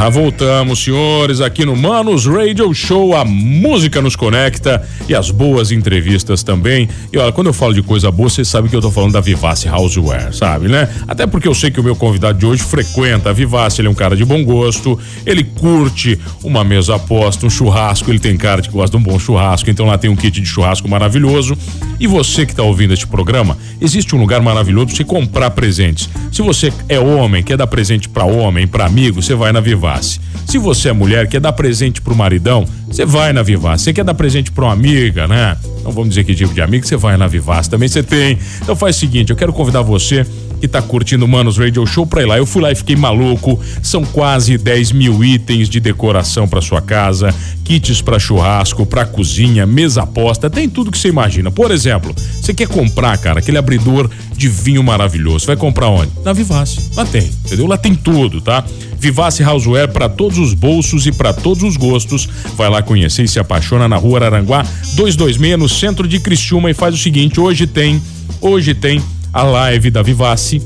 Ah, 0.02 0.08
voltamos, 0.08 0.82
senhores, 0.82 1.42
aqui 1.42 1.62
no 1.62 1.76
Manos 1.76 2.24
Radio 2.24 2.72
Show. 2.72 3.14
A 3.14 3.22
música 3.22 4.00
nos 4.00 4.16
conecta 4.16 4.82
e 5.06 5.14
as 5.14 5.30
boas 5.30 5.70
entrevistas 5.70 6.42
também. 6.42 6.88
E 7.12 7.18
olha, 7.18 7.30
quando 7.30 7.48
eu 7.48 7.52
falo 7.52 7.74
de 7.74 7.82
coisa 7.82 8.10
boa, 8.10 8.30
você 8.30 8.42
sabe 8.42 8.70
que 8.70 8.74
eu 8.74 8.80
tô 8.80 8.90
falando 8.90 9.12
da 9.12 9.20
Vivace 9.20 9.68
Houseware, 9.68 10.34
sabe, 10.34 10.68
né? 10.68 10.88
Até 11.06 11.26
porque 11.26 11.46
eu 11.46 11.54
sei 11.54 11.70
que 11.70 11.78
o 11.78 11.82
meu 11.82 11.94
convidado 11.94 12.38
de 12.38 12.46
hoje 12.46 12.62
frequenta 12.62 13.28
a 13.28 13.32
Vivace, 13.34 13.82
ele 13.82 13.88
é 13.88 13.90
um 13.90 13.94
cara 13.94 14.16
de 14.16 14.24
bom 14.24 14.42
gosto, 14.42 14.98
ele 15.26 15.44
curte 15.44 16.18
uma 16.42 16.64
mesa 16.64 16.94
aposta, 16.94 17.44
um 17.44 17.50
churrasco, 17.50 18.10
ele 18.10 18.18
tem 18.18 18.38
cara 18.38 18.62
de 18.62 18.70
que 18.70 18.74
gosta 18.74 18.96
de 18.96 19.04
um 19.04 19.06
bom 19.06 19.18
churrasco, 19.18 19.68
então 19.68 19.84
lá 19.84 19.98
tem 19.98 20.08
um 20.08 20.16
kit 20.16 20.40
de 20.40 20.46
churrasco 20.46 20.88
maravilhoso. 20.88 21.54
E 21.98 22.06
você 22.06 22.46
que 22.46 22.54
tá 22.54 22.62
ouvindo 22.62 22.94
este 22.94 23.06
programa, 23.06 23.58
existe 23.78 24.16
um 24.16 24.18
lugar 24.18 24.40
maravilhoso 24.40 24.86
pra 24.86 24.96
você 24.96 25.04
comprar 25.04 25.50
presentes. 25.50 26.08
Se 26.32 26.40
você 26.40 26.72
é 26.88 26.98
homem, 26.98 27.42
quer 27.42 27.58
dar 27.58 27.66
presente 27.66 28.08
para 28.08 28.24
homem, 28.24 28.66
para 28.66 28.86
amigo, 28.86 29.20
você 29.20 29.34
vai 29.34 29.52
na 29.52 29.60
Vivace. 29.60 29.89
Se 29.98 30.58
você 30.58 30.88
é 30.88 30.92
mulher, 30.92 31.28
quer 31.28 31.40
dar 31.40 31.52
presente 31.52 32.00
pro 32.00 32.14
maridão, 32.14 32.66
você 32.86 33.06
vai 33.06 33.32
na 33.32 33.42
Vivace. 33.42 33.84
Você 33.84 33.92
quer 33.92 34.04
dar 34.04 34.14
presente 34.14 34.50
pra 34.50 34.64
uma 34.64 34.72
amiga, 34.72 35.26
né? 35.28 35.56
Não 35.84 35.92
vamos 35.92 36.10
dizer 36.10 36.24
que 36.24 36.34
tipo 36.34 36.52
de 36.52 36.60
amigo, 36.60 36.86
você 36.86 36.96
vai 36.96 37.16
na 37.16 37.26
Vivace. 37.26 37.70
Também 37.70 37.88
você 37.88 38.02
tem. 38.02 38.38
Então 38.60 38.74
faz 38.76 38.96
o 38.96 38.98
seguinte, 39.00 39.30
eu 39.30 39.36
quero 39.36 39.52
convidar 39.52 39.82
você 39.82 40.26
que 40.60 40.68
tá 40.68 40.82
curtindo 40.82 41.24
o 41.24 41.28
Manos 41.28 41.56
Radio 41.56 41.86
Show 41.86 42.06
pra 42.06 42.22
ir 42.22 42.26
lá. 42.26 42.36
Eu 42.36 42.46
fui 42.46 42.62
lá 42.62 42.70
e 42.70 42.74
fiquei 42.74 42.94
maluco. 42.94 43.58
São 43.82 44.04
quase 44.04 44.58
10 44.58 44.92
mil 44.92 45.24
itens 45.24 45.68
de 45.68 45.80
decoração 45.80 46.46
para 46.46 46.60
sua 46.60 46.82
casa, 46.82 47.34
kits 47.64 48.02
para 48.02 48.18
churrasco, 48.18 48.84
para 48.84 49.06
cozinha, 49.06 49.64
mesa 49.64 50.06
posta, 50.06 50.50
tem 50.50 50.68
tudo 50.68 50.90
que 50.90 50.98
você 50.98 51.08
imagina. 51.08 51.50
Por 51.50 51.70
exemplo, 51.70 52.14
você 52.14 52.52
quer 52.52 52.68
comprar, 52.68 53.16
cara, 53.18 53.38
aquele 53.38 53.58
abridor 53.58 54.10
de 54.36 54.48
vinho 54.48 54.82
maravilhoso. 54.82 55.46
Vai 55.46 55.56
comprar 55.56 55.88
onde? 55.88 56.10
Na 56.24 56.32
Vivace. 56.32 56.90
Lá 56.94 57.06
tem, 57.06 57.30
entendeu? 57.44 57.66
Lá 57.66 57.78
tem 57.78 57.94
tudo, 57.94 58.40
tá? 58.40 58.64
Vivace 58.98 59.42
Houseware 59.42 59.88
para 59.88 60.08
todos 60.10 60.36
os 60.36 60.52
bolsos 60.52 61.06
e 61.06 61.12
para 61.12 61.32
todos 61.32 61.62
os 61.62 61.76
gostos. 61.76 62.28
Vai 62.54 62.68
lá 62.68 62.82
conhecer 62.82 63.24
e 63.24 63.28
se 63.28 63.38
apaixona 63.40 63.88
na 63.88 63.96
Rua 63.96 64.22
Aranguá 64.24 64.62
226 64.94 65.58
no 65.58 65.68
centro 65.68 66.06
de 66.06 66.20
Criciúma 66.20 66.70
e 66.70 66.74
faz 66.74 66.94
o 66.94 66.98
seguinte, 66.98 67.40
hoje 67.40 67.66
tem, 67.66 68.02
hoje 68.40 68.74
tem 68.74 69.02
a 69.32 69.42
live 69.42 69.90
da 69.90 70.02
Vivace 70.02 70.60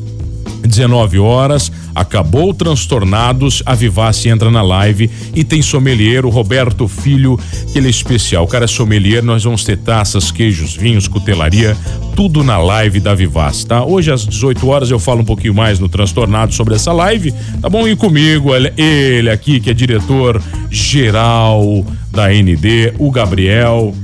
19 0.67 1.19
horas, 1.19 1.71
acabou 1.95 2.55
transtornados, 2.55 3.63
a 3.67 3.75
Vivace 3.75 4.29
entra 4.29 4.51
na 4.51 4.63
live 4.63 5.11
e 5.35 5.45
tem 5.45 5.61
sommelier, 5.63 6.25
o 6.25 6.31
Roberto 6.31 6.89
Filho, 6.89 7.39
que 7.73 7.79
ele 7.79 7.87
é 7.87 7.91
especial. 7.91 8.45
O 8.45 8.49
cara 8.49 8.65
é 8.65 8.69
sommelier, 8.69 9.23
nós 9.23 9.45
vamos 9.45 9.65
ter 9.65 9.77
taças, 9.77 10.31
queijos, 10.31 10.75
vinhos, 10.75 11.07
cutelaria, 11.07 11.77
tudo 12.17 12.43
na 12.43 12.59
live 12.59 12.99
da 13.01 13.15
Vivace, 13.15 13.67
tá? 13.67 13.85
Hoje 13.85 14.11
às 14.11 14.27
18 14.27 14.67
horas 14.67 14.91
eu 14.91 14.99
falo 14.99 15.21
um 15.21 15.25
pouquinho 15.25 15.55
mais 15.55 15.79
no 15.79 15.89
Transtornado 15.89 16.55
sobre 16.55 16.75
essa 16.75 16.93
live, 16.93 17.33
tá 17.61 17.69
bom? 17.69 17.87
E 17.87 17.95
comigo, 17.95 18.51
ele, 18.55 19.31
aqui, 19.31 19.61
que 19.61 19.71
é 19.71 19.75
diretor 19.75 20.43
geral 20.71 21.85
da 22.11 22.29
ND, 22.29 22.95
o 22.99 23.11
Gabriel, 23.11 23.95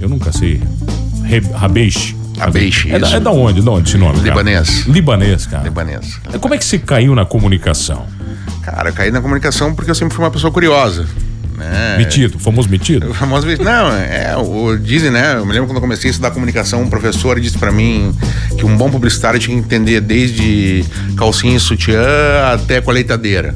eu 0.00 0.08
nunca 0.08 0.32
sei, 0.32 0.60
Rabeixe. 1.54 2.21
Abeixe, 2.48 2.92
é, 2.92 2.98
da, 2.98 3.10
é 3.10 3.20
da 3.20 3.30
onde? 3.30 3.60
De 3.60 3.68
onde 3.68 3.88
esse 3.88 3.98
nome? 3.98 4.14
cara? 4.14 4.28
Libanês. 4.28 4.86
Libanês, 4.86 5.46
cara. 5.46 5.64
Libanês. 5.64 6.20
Como 6.40 6.54
é 6.54 6.58
que 6.58 6.64
você 6.64 6.78
caiu 6.78 7.14
na 7.14 7.24
comunicação? 7.24 8.06
Cara, 8.62 8.90
eu 8.90 8.92
caí 8.94 9.10
na 9.10 9.20
comunicação 9.20 9.74
porque 9.74 9.90
eu 9.90 9.94
sempre 9.94 10.14
fui 10.14 10.24
uma 10.24 10.30
pessoa 10.30 10.52
curiosa. 10.52 11.06
Né? 11.56 11.96
Metido, 11.98 12.38
famoso 12.38 12.68
metido? 12.68 13.10
O 13.10 13.14
famoso 13.14 13.46
metido. 13.46 13.64
Não, 13.64 13.92
é, 13.92 14.36
o, 14.36 14.76
dizem, 14.76 15.10
né? 15.10 15.34
Eu 15.34 15.46
me 15.46 15.52
lembro 15.52 15.68
quando 15.68 15.76
eu 15.76 15.80
comecei 15.80 16.08
a 16.08 16.10
estudar 16.10 16.30
comunicação, 16.30 16.82
um 16.82 16.90
professor 16.90 17.38
disse 17.38 17.58
pra 17.58 17.70
mim 17.70 18.14
que 18.58 18.64
um 18.64 18.76
bom 18.76 18.90
publicitário 18.90 19.38
tinha 19.38 19.56
que 19.56 19.62
entender 19.64 20.00
desde 20.00 20.84
calcinha 21.16 21.56
e 21.56 21.60
sutiã 21.60 22.02
até 22.52 22.80
colheitadeira. 22.80 23.54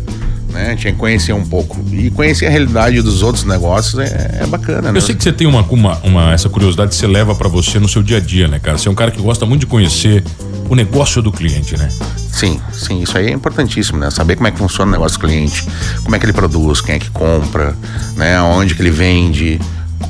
Né? 0.56 0.74
Tinha 0.74 0.90
que 0.90 0.98
conhecer 0.98 1.34
um 1.34 1.44
pouco. 1.44 1.78
E 1.92 2.10
conhecer 2.10 2.46
a 2.46 2.50
realidade 2.50 3.02
dos 3.02 3.22
outros 3.22 3.44
negócios 3.44 3.98
é, 3.98 4.38
é 4.40 4.46
bacana, 4.46 4.90
né? 4.90 4.98
Eu 4.98 5.02
sei 5.02 5.14
que 5.14 5.22
você 5.22 5.30
tem 5.30 5.46
uma, 5.46 5.60
uma, 5.60 5.98
uma 5.98 6.32
essa 6.32 6.48
curiosidade 6.48 6.90
que 6.90 6.96
você 6.96 7.06
leva 7.06 7.34
para 7.34 7.46
você 7.46 7.78
no 7.78 7.86
seu 7.86 8.02
dia 8.02 8.16
a 8.16 8.20
dia, 8.20 8.48
né, 8.48 8.58
cara? 8.58 8.78
Você 8.78 8.88
é 8.88 8.90
um 8.90 8.94
cara 8.94 9.10
que 9.10 9.20
gosta 9.20 9.44
muito 9.44 9.60
de 9.60 9.66
conhecer 9.66 10.24
o 10.70 10.74
negócio 10.74 11.20
do 11.20 11.30
cliente, 11.30 11.76
né? 11.76 11.90
Sim, 12.32 12.58
sim, 12.72 13.02
isso 13.02 13.16
aí 13.18 13.26
é 13.26 13.32
importantíssimo, 13.32 13.98
né? 13.98 14.10
Saber 14.10 14.36
como 14.36 14.48
é 14.48 14.50
que 14.50 14.58
funciona 14.58 14.90
o 14.90 14.92
negócio 14.92 15.18
do 15.18 15.26
cliente, 15.26 15.62
como 16.02 16.16
é 16.16 16.18
que 16.18 16.24
ele 16.24 16.32
produz, 16.32 16.80
quem 16.80 16.94
é 16.94 16.98
que 16.98 17.10
compra, 17.10 17.76
né? 18.16 18.40
Onde 18.40 18.74
que 18.74 18.80
ele 18.80 18.90
vende, 18.90 19.60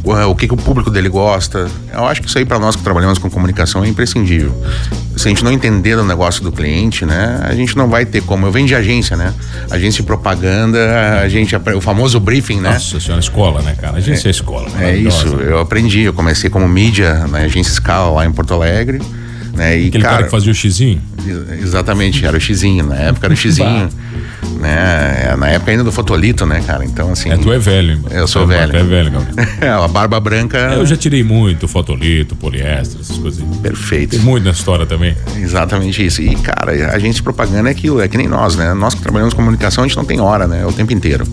o 0.05 0.35
que, 0.35 0.47
que 0.47 0.55
o 0.55 0.57
público 0.57 0.91
dele 0.91 1.09
gosta. 1.09 1.69
Eu 1.93 2.07
acho 2.07 2.23
que 2.23 2.29
isso 2.29 2.38
aí 2.38 2.45
para 2.45 2.59
nós 2.59 2.76
que 2.76 2.83
trabalhamos 2.83 3.19
com 3.19 3.29
comunicação 3.29 3.85
é 3.85 3.88
imprescindível. 3.88 4.55
Se 5.17 5.26
a 5.26 5.31
gente 5.31 5.43
não 5.43 5.50
entender 5.50 5.97
o 5.97 6.05
negócio 6.05 6.43
do 6.43 6.53
cliente, 6.53 7.05
né, 7.05 7.41
a 7.43 7.55
gente 7.55 7.76
não 7.76 7.88
vai 7.88 8.05
ter 8.05 8.23
como. 8.23 8.47
Eu 8.47 8.53
venho 8.53 8.67
de 8.67 8.75
agência, 8.75 9.17
né? 9.17 9.33
Agência 9.71 10.03
de 10.03 10.07
propaganda, 10.07 11.21
a 11.21 11.29
gente 11.29 11.57
o 11.57 11.81
famoso 11.81 12.21
briefing, 12.21 12.61
né? 12.61 12.75
Nossa 12.75 13.00
senhora, 13.00 13.21
escola, 13.21 13.62
né, 13.62 13.76
cara? 13.81 13.97
Agência 13.99 14.29
é, 14.29 14.29
é 14.29 14.31
escola. 14.31 14.69
É 14.79 14.97
isso. 14.97 15.29
Eu 15.29 15.59
aprendi. 15.59 16.03
Eu 16.03 16.12
comecei 16.12 16.50
como 16.50 16.69
mídia 16.69 17.26
na 17.29 17.38
agência 17.38 17.73
Scala 17.73 18.11
lá 18.11 18.26
em 18.26 18.33
Porto 18.33 18.55
Alegre. 18.55 19.00
Né? 19.57 19.79
E, 19.81 19.89
Aquele 19.89 20.03
cara, 20.03 20.15
cara 20.17 20.25
que 20.27 20.31
fazia 20.31 20.53
o 20.53 20.55
xizinho? 20.55 21.01
Exatamente, 21.63 22.25
era 22.25 22.37
o 22.37 22.41
xizinho. 22.41 22.85
Na 22.87 22.97
época 22.97 23.27
era 23.27 23.35
o 23.35 23.37
xizinho. 23.37 23.89
né? 24.61 25.35
Na 25.39 25.49
época 25.49 25.71
ainda 25.71 25.83
do 25.83 25.91
fotolito, 25.91 26.45
né, 26.45 26.63
cara? 26.67 26.85
Então, 26.85 27.11
assim. 27.11 27.31
É, 27.31 27.37
tu 27.37 27.51
é 27.53 27.59
velho. 27.59 28.01
Eu 28.11 28.29
sou 28.29 28.43
é, 28.43 28.47
velho. 28.47 28.71
Tu 28.71 28.77
é 28.77 28.83
velho, 28.83 29.11
Gabriel. 29.11 29.47
é, 29.61 29.69
a 29.69 29.89
barba 29.89 30.21
branca. 30.21 30.59
Eu 30.59 30.85
já 30.85 30.97
tirei 30.97 31.25
muito 31.25 31.67
fotolito, 31.67 32.37
poliéster, 32.37 33.01
essas 33.01 33.17
coisas. 33.17 33.43
Perfeito. 33.63 34.11
Tem 34.11 34.21
muito 34.21 34.45
na 34.45 34.51
história 34.51 34.85
também. 34.85 35.17
Exatamente 35.37 36.05
isso. 36.05 36.21
E, 36.21 36.35
cara, 36.37 36.93
a 36.93 36.99
gente 36.99 37.23
propaganda 37.23 37.69
é 37.71 37.73
aquilo, 37.73 38.01
é 38.01 38.09
que 38.09 38.19
nem 38.19 38.29
nós, 38.29 38.57
né? 38.57 38.75
Nós 38.75 38.95
que 38.95 39.01
trabalhamos 39.01 39.33
com 39.33 39.41
comunicação, 39.41 39.85
a 39.85 39.87
gente 39.87 39.97
não 39.97 40.05
tem 40.05 40.21
hora, 40.21 40.47
né? 40.47 40.63
É 40.63 40.67
o 40.67 40.73
tempo 40.73 40.93
inteiro. 40.93 41.25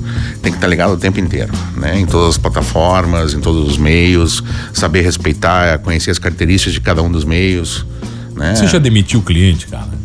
Tem 0.41 0.51
que 0.51 0.57
estar 0.57 0.67
ligado 0.67 0.93
o 0.93 0.97
tempo 0.97 1.19
inteiro, 1.19 1.51
né? 1.75 1.99
Em 1.99 2.05
todas 2.05 2.29
as 2.29 2.37
plataformas, 2.37 3.33
em 3.33 3.41
todos 3.41 3.67
os 3.69 3.77
meios, 3.77 4.41
saber 4.73 5.01
respeitar, 5.01 5.79
conhecer 5.79 6.11
as 6.11 6.19
características 6.19 6.73
de 6.73 6.79
cada 6.81 7.01
um 7.01 7.11
dos 7.11 7.25
meios. 7.25 7.85
Né? 8.35 8.55
Você 8.55 8.67
já 8.67 8.79
demitiu 8.79 9.19
o 9.19 9.23
cliente, 9.23 9.67
cara? 9.67 10.03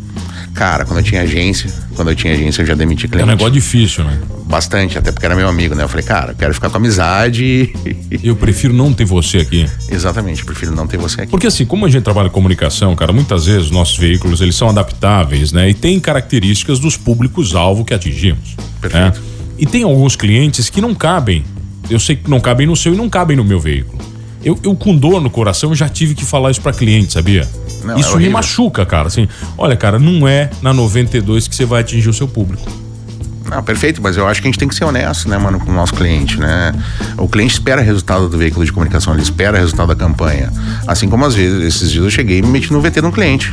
Cara, 0.53 0.83
quando 0.83 0.97
eu 0.97 1.03
tinha 1.03 1.21
agência, 1.21 1.71
quando 1.95 2.09
eu 2.09 2.15
tinha 2.15 2.33
agência, 2.33 2.61
eu 2.61 2.65
já 2.65 2.75
demiti 2.75 3.07
cliente. 3.07 3.21
É 3.21 3.23
um 3.23 3.29
negócio 3.29 3.53
difícil, 3.53 4.03
né? 4.03 4.19
Bastante, 4.45 4.97
até 4.97 5.11
porque 5.11 5.25
era 5.25 5.35
meu 5.35 5.47
amigo, 5.47 5.75
né? 5.75 5.83
Eu 5.83 5.87
falei, 5.87 6.03
cara, 6.03 6.31
eu 6.31 6.35
quero 6.35 6.53
ficar 6.53 6.69
com 6.69 6.77
amizade. 6.77 7.71
Eu 8.23 8.35
prefiro 8.35 8.73
não 8.73 8.91
ter 8.91 9.05
você 9.05 9.37
aqui. 9.37 9.69
Exatamente, 9.89 10.43
prefiro 10.43 10.75
não 10.75 10.87
ter 10.87 10.97
você 10.97 11.21
aqui. 11.21 11.31
Porque 11.31 11.47
assim, 11.47 11.65
como 11.65 11.85
a 11.85 11.89
gente 11.89 12.03
trabalha 12.03 12.27
em 12.27 12.31
comunicação, 12.31 12.95
cara, 12.95 13.13
muitas 13.13 13.45
vezes 13.45 13.69
nossos 13.71 13.97
veículos, 13.97 14.41
eles 14.41 14.55
são 14.55 14.67
adaptáveis, 14.67 15.51
né? 15.53 15.69
E 15.69 15.73
tem 15.73 15.99
características 15.99 16.79
dos 16.79 16.97
públicos-alvo 16.97 17.85
que 17.85 17.93
atingimos. 17.93 18.55
Perfeito. 18.81 19.19
Né? 19.21 19.27
E 19.57 19.65
tem 19.65 19.83
alguns 19.83 20.15
clientes 20.15 20.69
que 20.69 20.81
não 20.81 20.95
cabem. 20.95 21.45
Eu 21.89 21.99
sei 21.99 22.15
que 22.15 22.29
não 22.29 22.39
cabem 22.39 22.67
no 22.67 22.75
seu 22.75 22.93
e 22.93 22.97
não 22.97 23.09
cabem 23.09 23.37
no 23.37 23.43
meu 23.43 23.59
veículo. 23.59 24.08
Eu, 24.43 24.57
eu 24.63 24.75
com 24.75 24.95
dor 24.95 25.21
no 25.21 25.29
coração 25.29 25.75
já 25.75 25.89
tive 25.89 26.15
que 26.15 26.25
falar 26.25 26.51
isso 26.51 26.61
para 26.61 26.71
cliente, 26.71 27.13
sabia? 27.13 27.47
Não, 27.83 27.97
isso 27.97 28.15
é 28.15 28.19
me 28.19 28.29
machuca, 28.29 28.85
cara. 28.85 29.07
Assim, 29.07 29.27
olha, 29.57 29.75
cara, 29.75 29.99
não 29.99 30.27
é 30.27 30.49
na 30.61 30.73
92 30.73 31.47
que 31.47 31.55
você 31.55 31.65
vai 31.65 31.81
atingir 31.81 32.09
o 32.09 32.13
seu 32.13 32.27
público. 32.27 32.69
Não, 33.49 33.63
perfeito, 33.63 33.99
mas 34.01 34.15
eu 34.15 34.27
acho 34.27 34.41
que 34.41 34.47
a 34.47 34.51
gente 34.51 34.59
tem 34.59 34.67
que 34.67 34.75
ser 34.75 34.85
honesto, 34.85 35.27
né, 35.27 35.37
mano, 35.37 35.59
com 35.59 35.71
o 35.71 35.73
nosso 35.73 35.95
cliente, 35.95 36.39
né? 36.39 36.71
O 37.17 37.27
cliente 37.27 37.53
espera 37.53 37.81
resultado 37.81 38.29
do 38.29 38.37
veículo 38.37 38.63
de 38.63 38.71
comunicação, 38.71 39.13
ele 39.13 39.23
espera 39.23 39.57
resultado 39.57 39.87
da 39.87 39.95
campanha. 39.95 40.53
Assim 40.85 41.09
como 41.09 41.25
às 41.25 41.33
vezes, 41.33 41.63
esses 41.63 41.91
dias 41.91 42.03
eu 42.03 42.11
cheguei 42.11 42.37
e 42.37 42.41
me 42.43 42.49
meti 42.49 42.71
no 42.71 42.79
VT 42.79 43.01
de 43.01 43.07
um 43.07 43.11
cliente. 43.11 43.51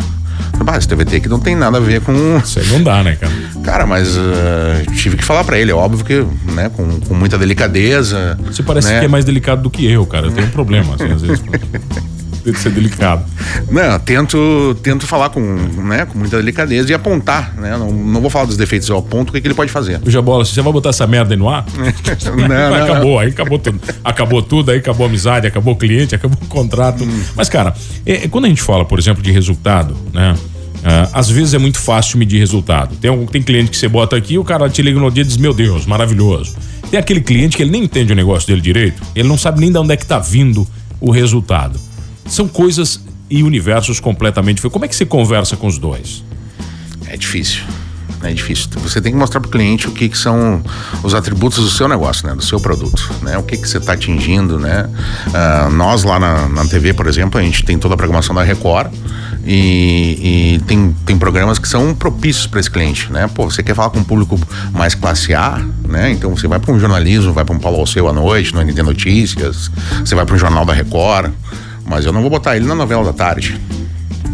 Ah, 0.66 0.76
esse 0.76 0.88
TVT 0.88 1.16
aqui 1.16 1.28
não 1.28 1.40
tem 1.40 1.54
nada 1.54 1.78
a 1.78 1.80
ver 1.80 2.00
com. 2.00 2.12
Isso 2.38 2.58
aí 2.58 2.66
não 2.68 2.82
dá, 2.82 3.02
né, 3.02 3.16
cara? 3.16 3.32
Cara, 3.66 3.84
mas 3.84 4.16
uh, 4.16 4.92
tive 4.94 5.16
que 5.16 5.24
falar 5.24 5.42
para 5.42 5.58
ele, 5.58 5.72
é 5.72 5.74
óbvio 5.74 6.04
que, 6.04 6.52
né, 6.52 6.68
com, 6.68 7.00
com 7.00 7.14
muita 7.14 7.36
delicadeza. 7.36 8.38
Você 8.44 8.62
parece 8.62 8.92
né? 8.92 9.00
que 9.00 9.06
é 9.06 9.08
mais 9.08 9.24
delicado 9.24 9.60
do 9.60 9.68
que 9.68 9.84
eu, 9.84 10.06
cara. 10.06 10.28
Eu 10.28 10.30
tenho 10.30 10.46
um 10.46 10.50
problema, 10.50 10.94
assim, 10.94 11.12
às 11.12 11.20
vezes. 11.20 11.42
de 12.52 12.58
ser 12.60 12.70
delicado. 12.70 13.24
Não, 13.68 13.98
tento, 13.98 14.76
tento 14.80 15.04
falar 15.04 15.30
com, 15.30 15.40
né, 15.40 16.06
com 16.06 16.16
muita 16.16 16.36
delicadeza 16.36 16.88
e 16.92 16.94
apontar, 16.94 17.52
né? 17.56 17.76
Não, 17.76 17.90
não 17.90 18.20
vou 18.20 18.30
falar 18.30 18.44
dos 18.44 18.56
defeitos, 18.56 18.88
eu 18.88 18.96
aponto 18.96 19.30
o 19.30 19.32
que, 19.32 19.40
que 19.40 19.48
ele 19.48 19.54
pode 19.54 19.72
fazer. 19.72 20.00
Já 20.06 20.22
bola, 20.22 20.44
você 20.44 20.62
vai 20.62 20.72
botar 20.72 20.90
essa 20.90 21.08
merda 21.08 21.34
aí 21.34 21.38
no 21.38 21.48
ar? 21.48 21.64
não, 22.24 22.48
não, 22.48 22.74
acabou, 22.84 23.12
não. 23.14 23.18
aí 23.18 23.28
acabou 23.30 23.58
tudo. 23.58 23.80
Acabou 24.04 24.42
tudo, 24.42 24.70
aí 24.70 24.78
acabou 24.78 25.06
a 25.06 25.08
amizade, 25.08 25.46
acabou 25.48 25.74
o 25.74 25.76
cliente, 25.76 26.14
acabou 26.14 26.38
o 26.40 26.46
contrato. 26.46 27.02
Hum. 27.02 27.22
Mas, 27.34 27.48
cara, 27.48 27.74
é, 28.04 28.24
é, 28.24 28.28
quando 28.28 28.44
a 28.44 28.48
gente 28.48 28.62
fala, 28.62 28.84
por 28.84 28.98
exemplo, 28.98 29.22
de 29.22 29.32
resultado, 29.32 29.96
né? 30.12 30.36
Uh, 30.76 31.10
às 31.12 31.28
vezes 31.28 31.54
é 31.54 31.58
muito 31.58 31.78
fácil 31.78 32.18
medir 32.18 32.38
resultado. 32.38 32.96
Tem, 32.96 33.10
algum, 33.10 33.26
tem 33.26 33.42
cliente 33.42 33.70
que 33.70 33.76
você 33.76 33.88
bota 33.88 34.16
aqui 34.16 34.38
o 34.38 34.44
cara 34.44 34.68
te 34.68 34.82
liga 34.82 34.98
no 34.98 35.10
dia 35.10 35.22
e 35.22 35.26
diz: 35.26 35.36
Meu 35.36 35.52
Deus, 35.52 35.86
maravilhoso. 35.86 36.54
Tem 36.90 37.00
aquele 37.00 37.20
cliente 37.20 37.56
que 37.56 37.62
ele 37.62 37.70
nem 37.70 37.84
entende 37.84 38.12
o 38.12 38.16
negócio 38.16 38.46
dele 38.46 38.60
direito, 38.60 39.02
ele 39.14 39.26
não 39.26 39.36
sabe 39.36 39.60
nem 39.60 39.72
de 39.72 39.78
onde 39.78 39.92
é 39.92 39.96
que 39.96 40.06
tá 40.06 40.18
vindo 40.18 40.66
o 41.00 41.10
resultado. 41.10 41.78
São 42.26 42.46
coisas 42.46 43.00
e 43.28 43.42
universos 43.42 43.98
completamente 43.98 44.56
diferentes. 44.56 44.72
Como 44.72 44.84
é 44.84 44.88
que 44.88 44.94
você 44.94 45.06
conversa 45.06 45.56
com 45.56 45.66
os 45.66 45.78
dois? 45.78 46.22
É 47.08 47.16
difícil. 47.16 47.62
É 48.26 48.32
difícil. 48.32 48.68
Você 48.82 49.00
tem 49.00 49.12
que 49.12 49.18
mostrar 49.18 49.40
para 49.40 49.48
o 49.48 49.50
cliente 49.50 49.86
o 49.86 49.92
que, 49.92 50.08
que, 50.08 50.18
são 50.18 50.62
os 51.02 51.14
atributos 51.14 51.62
do 51.62 51.70
seu 51.70 51.86
negócio, 51.86 52.26
né? 52.26 52.34
Do 52.34 52.42
seu 52.42 52.58
produto, 52.58 53.08
né? 53.22 53.38
O 53.38 53.42
que, 53.42 53.56
que 53.56 53.68
você 53.68 53.78
está 53.78 53.92
atingindo, 53.92 54.58
né? 54.58 54.88
Uh, 55.28 55.70
nós 55.70 56.02
lá 56.02 56.18
na, 56.18 56.48
na 56.48 56.66
TV, 56.66 56.92
por 56.92 57.06
exemplo, 57.06 57.38
a 57.38 57.42
gente 57.42 57.64
tem 57.64 57.78
toda 57.78 57.94
a 57.94 57.96
programação 57.96 58.34
da 58.34 58.42
Record 58.42 58.92
E, 59.44 60.56
e, 60.56 60.64
tem, 60.66 60.94
tem 61.04 61.16
programas 61.16 61.58
que 61.58 61.68
são 61.68 61.94
propícios 61.94 62.46
para 62.48 62.58
esse 62.58 62.70
cliente, 62.70 63.12
né? 63.12 63.28
Pô, 63.32 63.48
você 63.48 63.62
quer 63.62 63.74
falar 63.74 63.90
com 63.90 64.00
um 64.00 64.04
público 64.04 64.38
mais 64.72 64.94
classe 64.94 65.32
A, 65.32 65.64
né? 65.88 66.10
Então 66.10 66.34
você 66.34 66.48
vai 66.48 66.58
para 66.58 66.72
um 66.72 66.80
jornalismo, 66.80 67.32
vai 67.32 67.44
para 67.44 67.54
um 67.54 67.58
Paulo 67.60 67.78
Alceu 67.78 68.08
à 68.08 68.12
noite, 68.12 68.52
no 68.52 68.60
ND 68.60 68.82
Notícias, 68.82 69.70
você 70.00 70.14
vai 70.14 70.24
para 70.24 70.34
um 70.34 70.38
jornal 70.38 70.64
da 70.64 70.72
Record, 70.72 71.30
mas 71.84 72.04
eu 72.04 72.12
não 72.12 72.20
vou 72.22 72.30
botar 72.30 72.56
ele 72.56 72.66
na 72.66 72.74
novela 72.74 73.04
da 73.04 73.12
tarde, 73.12 73.60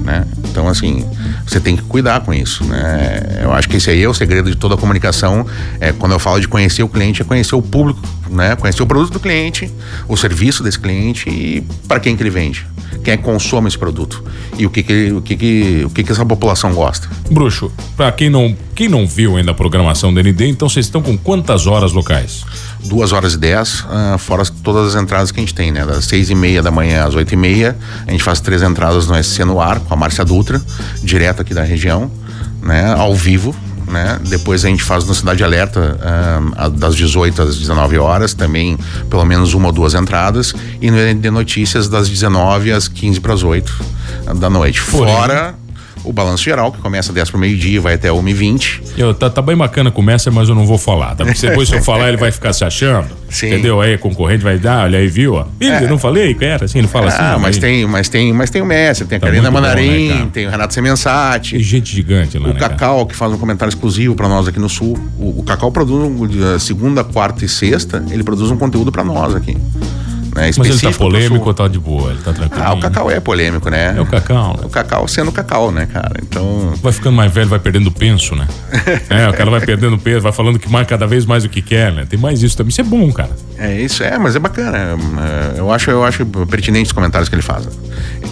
né? 0.02 0.25
Então, 0.52 0.68
assim, 0.68 1.02
você 1.47 1.59
tem 1.59 1.75
que 1.75 1.82
cuidar 1.82 2.21
com 2.21 2.32
isso, 2.32 2.62
né? 2.64 3.40
Eu 3.42 3.54
acho 3.54 3.66
que 3.66 3.78
esse 3.78 3.88
aí 3.88 4.02
é 4.02 4.09
o 4.09 4.12
segredo 4.12 4.50
de 4.50 4.56
toda 4.56 4.75
a 4.75 4.78
comunicação. 4.78 5.47
É, 5.80 5.92
quando 5.92 6.12
eu 6.12 6.18
falo 6.18 6.38
de 6.38 6.47
conhecer 6.47 6.82
o 6.82 6.88
cliente, 6.88 7.23
é 7.23 7.25
conhecer 7.25 7.54
o 7.54 7.62
público, 7.62 8.00
né? 8.28 8.54
Conhecer 8.54 8.82
o 8.82 8.87
produto 8.87 9.14
do 9.14 9.21
cliente, 9.21 9.73
o 10.06 10.14
serviço 10.14 10.62
desse 10.62 10.78
cliente 10.78 11.30
e 11.30 11.62
para 11.88 11.99
quem 11.99 12.14
que 12.14 12.23
ele 12.23 12.28
vende. 12.28 12.66
Quem 13.02 13.14
é 13.14 13.16
que 13.16 13.23
consome 13.23 13.66
esse 13.66 13.78
produto 13.78 14.23
e 14.59 14.66
o 14.66 14.71
que 14.71 14.82
que, 14.82 15.11
o 15.12 15.23
que, 15.23 15.37
que, 15.37 15.82
o 15.87 15.90
que, 15.90 16.04
que 16.04 16.12
essa 16.12 16.25
população 16.25 16.75
gosta. 16.75 17.09
Bruxo, 17.30 17.73
para 17.97 18.12
quem 18.12 18.28
não, 18.28 18.54
quem 18.75 18.88
não 18.88 19.06
viu 19.06 19.38
ainda 19.38 19.52
a 19.52 19.54
programação 19.54 20.12
da 20.12 20.23
ND, 20.23 20.49
então 20.49 20.68
vocês 20.68 20.85
estão 20.85 21.00
com 21.00 21.16
quantas 21.16 21.66
horas 21.66 21.92
locais? 21.92 22.44
Duas 22.85 23.12
horas 23.12 23.35
e 23.35 23.39
dez, 23.39 23.81
uh, 23.81 24.19
fora 24.19 24.45
todas 24.62 24.95
as 24.95 25.03
entradas 25.03 25.31
que 25.31 25.41
a 25.41 25.43
gente 25.43 25.55
tem, 25.55 25.71
né? 25.71 25.85
Das 25.85 26.05
seis 26.05 26.31
e 26.31 26.35
meia 26.35 26.62
da 26.62 26.71
manhã 26.71 27.05
às 27.05 27.15
oito 27.15 27.33
e 27.33 27.37
meia, 27.37 27.77
a 28.07 28.11
gente 28.11 28.23
faz 28.23 28.41
três 28.41 28.62
entradas 28.62 29.07
no 29.07 29.23
SC 29.23 29.45
no 29.45 29.61
ar, 29.61 29.81
com 29.81 29.95
a 29.95 29.97
Márcia 29.97 30.25
Dutra, 30.25 30.61
direto 31.03 31.43
aqui 31.43 31.55
da 31.55 31.62
região, 31.62 32.11
né? 32.62 32.93
Ao 32.93 33.15
vivo, 33.15 33.55
né? 33.87 34.19
Depois 34.29 34.65
a 34.65 34.69
gente 34.69 34.83
faz 34.83 35.05
no 35.05 35.15
Cidade 35.15 35.45
Alerta 35.45 35.99
uh, 36.59 36.71
das 36.71 36.97
18 36.97 37.43
às 37.43 37.57
19 37.57 37.99
horas, 37.99 38.35
também 38.35 38.79
pelo 39.09 39.25
menos 39.25 39.55
uma 39.55 39.67
ou 39.69 39.73
duas 39.73 39.95
entradas, 39.95 40.55
e 40.81 40.91
no 40.91 41.15
de 41.15 41.31
notícias 41.31 41.89
das 41.89 42.09
19 42.09 42.73
às 42.73 42.89
15 42.89 43.21
para 43.21 43.35
as 43.35 43.43
8 43.43 43.73
da 44.37 44.51
noite. 44.51 44.81
Fora 44.81 45.55
o 46.04 46.12
balanço 46.12 46.44
geral, 46.44 46.73
que 46.73 46.78
começa 46.80 47.12
10 47.12 47.30
para 47.30 47.37
o 47.37 47.40
meio-dia 47.40 47.80
vai 47.80 47.94
até 47.94 48.09
1h20. 48.09 48.82
Eu, 48.97 49.14
tá, 49.14 49.30
tá 49.30 49.42
bem 49.42 49.56
bacana 49.56 49.90
com 49.90 50.00
o 50.00 50.04
Messer, 50.04 50.32
mas 50.32 50.49
eu 50.49 50.54
não 50.54 50.66
vou 50.66 50.78
falar. 50.78 51.14
Tá? 51.14 51.25
Porque 51.25 51.40
depois 51.47 51.68
se 51.68 51.75
eu 51.75 51.82
falar, 51.82 52.09
ele 52.09 52.16
vai 52.16 52.30
ficar 52.30 52.52
se 52.52 52.64
achando. 52.64 53.09
Sim. 53.28 53.47
Entendeu? 53.49 53.80
Aí 53.80 53.97
concorrente 53.97 54.42
vai 54.42 54.59
dar, 54.59 54.85
olha 54.85 54.99
aí, 54.99 55.09
viu? 55.09 55.35
Ó. 55.35 55.47
Ih, 55.61 55.68
é. 55.68 55.85
eu 55.85 55.88
não 55.88 55.99
falei, 55.99 56.35
cara, 56.35 56.64
assim, 56.64 56.82
não 56.82 56.88
fala 56.88 57.06
ah, 57.06 57.09
assim. 57.09 57.23
Ah, 57.23 57.38
mas 57.38 57.59
tem, 57.59 57.87
mas 57.87 58.09
tem, 58.09 58.32
mas 58.32 58.50
tem 58.50 58.61
o 58.61 58.66
Messer, 58.66 59.06
tem 59.06 59.16
a 59.16 59.21
tá 59.21 59.26
Karina 59.26 59.50
Manarim, 59.50 60.09
bom, 60.09 60.14
né, 60.14 60.28
tem 60.32 60.47
o 60.47 60.50
Renato 60.50 60.75
Semensati. 60.75 61.52
Tem 61.52 61.61
gente 61.61 61.94
gigante 61.94 62.38
lá, 62.38 62.49
O 62.49 62.52
né, 62.52 62.59
Cacau, 62.59 62.97
cara? 62.97 63.09
que 63.09 63.16
faz 63.16 63.32
um 63.32 63.38
comentário 63.38 63.71
exclusivo 63.71 64.14
para 64.14 64.28
nós 64.28 64.49
aqui 64.49 64.59
no 64.59 64.68
Sul. 64.68 64.99
O, 65.18 65.40
o 65.40 65.42
Cacau 65.42 65.71
produz 65.71 66.62
segunda, 66.62 67.04
quarta 67.04 67.44
e 67.44 67.49
sexta, 67.49 68.04
ele 68.11 68.23
produz 68.23 68.50
um 68.50 68.56
conteúdo 68.56 68.92
para 68.92 69.04
nós 69.04 69.35
aqui. 69.35 69.56
Né, 70.35 70.51
Mas 70.57 70.69
ele 70.69 70.81
tá 70.81 70.99
polêmico 70.99 71.47
ou 71.47 71.55
tá 71.55 71.69
de 71.69 71.79
boa? 71.79 72.11
Ele 72.11 72.23
tá 72.23 72.33
tranquilo? 72.33 72.65
Ah, 72.65 72.73
o 72.73 72.81
Cacau 72.81 73.11
é 73.11 73.21
polêmico, 73.21 73.69
né? 73.69 73.95
É 73.97 74.01
o 74.01 74.07
Cacau. 74.07 74.59
O 74.62 74.69
Cacau 74.69 75.07
sendo 75.07 75.31
Cacau, 75.31 75.71
né, 75.71 75.87
cara? 75.87 76.15
Então. 76.23 76.73
Vai 76.83 76.93
ficando 76.93 77.17
mais 77.17 77.31
velho, 77.31 77.49
vai 77.49 77.59
perdendo 77.59 77.91
penso, 77.91 78.35
né? 78.35 78.49
é, 79.11 79.29
o 79.29 79.35
cara 79.35 79.51
vai 79.51 79.61
perdendo 79.61 79.99
peso, 79.99 80.21
vai 80.21 80.33
falando 80.33 80.59
que 80.59 80.71
mais 80.71 80.87
cada 80.87 81.07
vez 81.07 81.27
mais 81.27 81.45
o 81.45 81.51
que 81.51 81.61
quer, 81.61 81.93
né? 81.93 82.07
Tem 82.09 82.19
mais 82.19 82.43
isso 82.43 82.57
também. 82.57 82.71
Isso 82.71 82.81
é 82.81 82.85
bom, 82.85 83.12
cara. 83.12 83.31
É, 83.59 83.81
isso 83.81 84.03
é, 84.03 84.19
mas 84.19 84.35
é 84.35 84.39
bacana. 84.39 84.79
É, 84.79 85.59
eu 85.59 85.71
acho, 85.71 85.91
eu 85.91 86.03
acho 86.03 86.25
pertinente 86.25 86.87
os 86.87 86.93
comentários 86.93 87.29
que 87.29 87.35
ele 87.35 87.43
faz. 87.43 87.69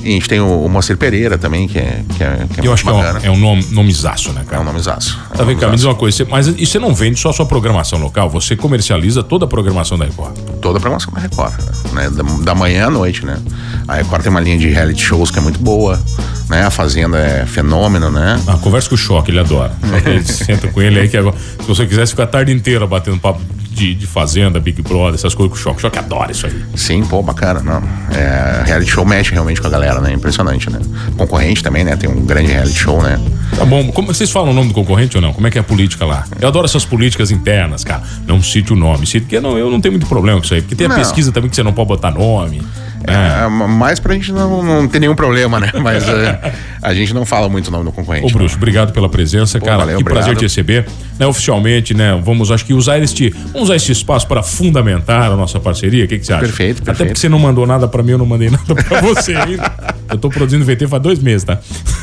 E 0.03 0.09
a 0.09 0.13
gente 0.13 0.29
tem 0.29 0.41
o, 0.41 0.65
o 0.65 0.69
Moacir 0.69 0.97
Pereira 0.97 1.37
também, 1.37 1.69
que 1.69 1.79
é, 1.79 2.03
que 2.17 2.25
é, 2.25 2.47
que 2.55 2.61
é 2.61 2.67
Eu 2.67 2.73
acho 2.73 2.85
bacana. 2.85 3.21
que 3.21 3.27
é 3.27 3.31
um, 3.31 3.35
é 3.35 3.37
um 3.37 3.41
nome, 3.41 3.67
nomezaço, 3.71 4.33
né, 4.33 4.43
cara? 4.47 4.59
É 4.59 4.61
um 4.61 4.65
nomezaço. 4.65 5.19
É 5.35 5.37
tá 5.37 5.45
vendo, 5.45 5.59
cara? 5.59 5.71
Me 5.71 5.77
diz 5.77 5.85
uma 5.85 5.95
coisa, 5.95 6.17
você, 6.17 6.25
mas 6.25 6.49
e 6.49 6.65
você 6.65 6.79
não 6.79 6.95
vende 6.95 7.21
só 7.21 7.31
a 7.31 7.33
sua 7.33 7.47
programação 7.47 7.99
local, 7.99 8.31
você 8.31 8.57
comercializa 8.57 9.23
toda 9.23 9.45
a 9.45 9.49
programação 9.49 9.99
da 9.99 10.07
Record? 10.07 10.37
Toda 10.63 10.79
a 10.79 10.81
programação 10.81 11.13
da 11.13 11.21
Record, 11.21 11.55
né? 11.93 12.11
Da, 12.11 12.23
da 12.23 12.55
manhã 12.55 12.87
à 12.87 12.91
noite, 12.91 13.25
né? 13.25 13.39
A 13.87 13.95
Record 13.95 14.23
tem 14.23 14.31
uma 14.31 14.41
linha 14.41 14.59
de 14.59 14.69
reality 14.69 15.03
shows 15.03 15.31
que 15.31 15.39
é 15.39 15.43
muito 15.43 15.59
boa, 15.59 16.01
né? 16.49 16.65
A 16.65 16.71
Fazenda 16.71 17.19
é 17.19 17.47
fenômeno, 17.47 18.11
né? 18.11 18.41
Ah, 18.47 18.57
conversa 18.59 18.89
com 18.89 18.95
o 18.95 18.99
Choque, 18.99 19.31
ele 19.31 19.41
adora. 19.41 19.73
senta 20.25 20.69
com 20.69 20.81
ele 20.81 21.01
aí 21.01 21.09
que 21.09 21.17
agora, 21.17 21.37
se 21.37 21.67
você 21.67 21.87
quisesse 21.87 22.13
ficar 22.13 22.25
a 22.25 22.29
tarde 22.29 22.53
inteira 22.53 22.87
batendo 22.87 23.19
papo 23.19 23.41
de, 23.81 23.95
de 23.95 24.07
Fazenda, 24.07 24.61
Big 24.61 24.83
Brother, 24.83 25.15
essas 25.15 25.35
coisas 25.35 25.53
com 25.53 25.59
o 25.59 25.63
Choque. 25.63 25.79
O 25.79 25.81
Choque 25.81 25.99
adora 25.99 26.31
isso 26.31 26.47
aí. 26.47 26.65
Sim, 26.77 27.03
pô, 27.03 27.23
bacana, 27.23 27.61
não. 27.61 27.83
É, 28.15 28.63
reality 28.67 28.91
show 28.91 29.07
mexe 29.07 29.33
realmente 29.33 29.61
com 29.61 29.67
a 29.67 29.71
galera, 29.71 30.01
né? 30.01 30.13
Impressionante, 30.13 30.69
né? 30.69 30.79
Concorrente 31.17 31.63
também, 31.63 31.83
né? 31.83 31.97
Tem 31.97 32.09
um 32.09 32.25
grande 32.27 32.53
reality 32.53 32.79
show, 32.79 33.03
né? 33.03 33.19
Tá 33.57 33.65
bom. 33.65 33.91
Como 33.91 34.09
vocês 34.09 34.31
falam 34.31 34.51
o 34.51 34.55
nome 34.55 34.69
do 34.69 34.75
concorrente 34.75 35.17
ou 35.17 35.23
não? 35.23 35.33
Como 35.33 35.47
é 35.47 35.51
que 35.51 35.57
é 35.57 35.61
a 35.63 35.65
política 35.65 36.05
lá? 36.05 36.25
Eu 36.39 36.49
adoro 36.49 36.67
essas 36.67 36.85
políticas 36.85 37.31
internas, 37.31 37.83
cara. 37.83 38.03
Não 38.27 38.43
cite 38.43 38.73
o 38.73 38.77
nome. 38.77 39.07
Cite, 39.07 39.23
porque 39.23 39.41
não, 39.41 39.57
eu 39.57 39.71
não 39.71 39.81
tenho 39.81 39.93
muito 39.93 40.07
problema 40.07 40.39
com 40.39 40.45
isso 40.45 40.55
aí. 40.55 40.61
Porque 40.61 40.77
tem 40.77 40.87
a 40.87 40.95
pesquisa 40.95 41.33
também 41.33 41.49
que 41.49 41.57
você 41.57 41.63
não 41.63 41.73
pode 41.73 41.89
botar 41.89 42.11
nome. 42.11 42.63
É, 43.07 43.45
é. 43.45 43.49
mais 43.49 43.99
pra 43.99 44.15
gente 44.15 44.33
não, 44.33 44.63
não 44.63 44.89
ter 44.89 45.01
nenhum 45.01 45.15
problema, 45.15 45.59
né? 45.59 45.71
Mas 45.81 46.07
é, 46.09 46.53
a 46.83 46.93
gente 46.93 47.15
não 47.15 47.25
fala 47.25 47.49
muito 47.49 47.69
o 47.69 47.71
nome 47.71 47.85
do 47.85 47.93
concorrente. 47.93 48.27
Ô, 48.27 48.31
Bruxo, 48.31 48.57
obrigado 48.57 48.93
pela 48.93 49.09
presença, 49.09 49.59
Pô, 49.59 49.67
cara. 49.67 49.79
Valeu, 49.79 49.97
que 49.97 50.03
obrigado. 50.03 50.25
prazer 50.25 50.37
te 50.37 50.43
receber. 50.43 50.87
Né, 51.19 51.27
oficialmente, 51.27 51.93
né? 51.93 52.19
Vamos, 52.25 52.51
acho 52.51 52.65
que 52.65 52.73
usar 52.73 52.99
este, 52.99 53.29
vamos 53.53 53.65
usar 53.65 53.77
esse 53.77 53.93
espaço 53.93 54.27
para 54.27 54.43
fundamentar 54.43 55.31
a 55.31 55.37
nossa 55.37 55.61
parceria. 55.61 56.05
O 56.05 56.09
que, 56.09 56.19
que 56.19 56.25
você 56.25 56.33
acha? 56.33 56.41
Perfeito, 56.41 56.83
perfeito. 56.83 56.91
Até 56.91 57.05
porque 57.05 57.21
você 57.21 57.29
não 57.29 57.39
mandou 57.39 57.67
nada 57.67 57.87
para 57.87 58.03
mim, 58.03 58.13
eu 58.13 58.19
não 58.19 58.27
mandei 58.27 58.49
nada 58.51 58.75
para 58.75 59.01
você 59.01 59.35
ainda. 59.35 59.71
eu 60.09 60.17
tô 60.17 60.31
produzindo 60.31 60.65
VT 60.65 60.87
faz 60.89 61.03
dois 61.03 61.19
meses, 61.19 61.45
tá? 61.45 61.59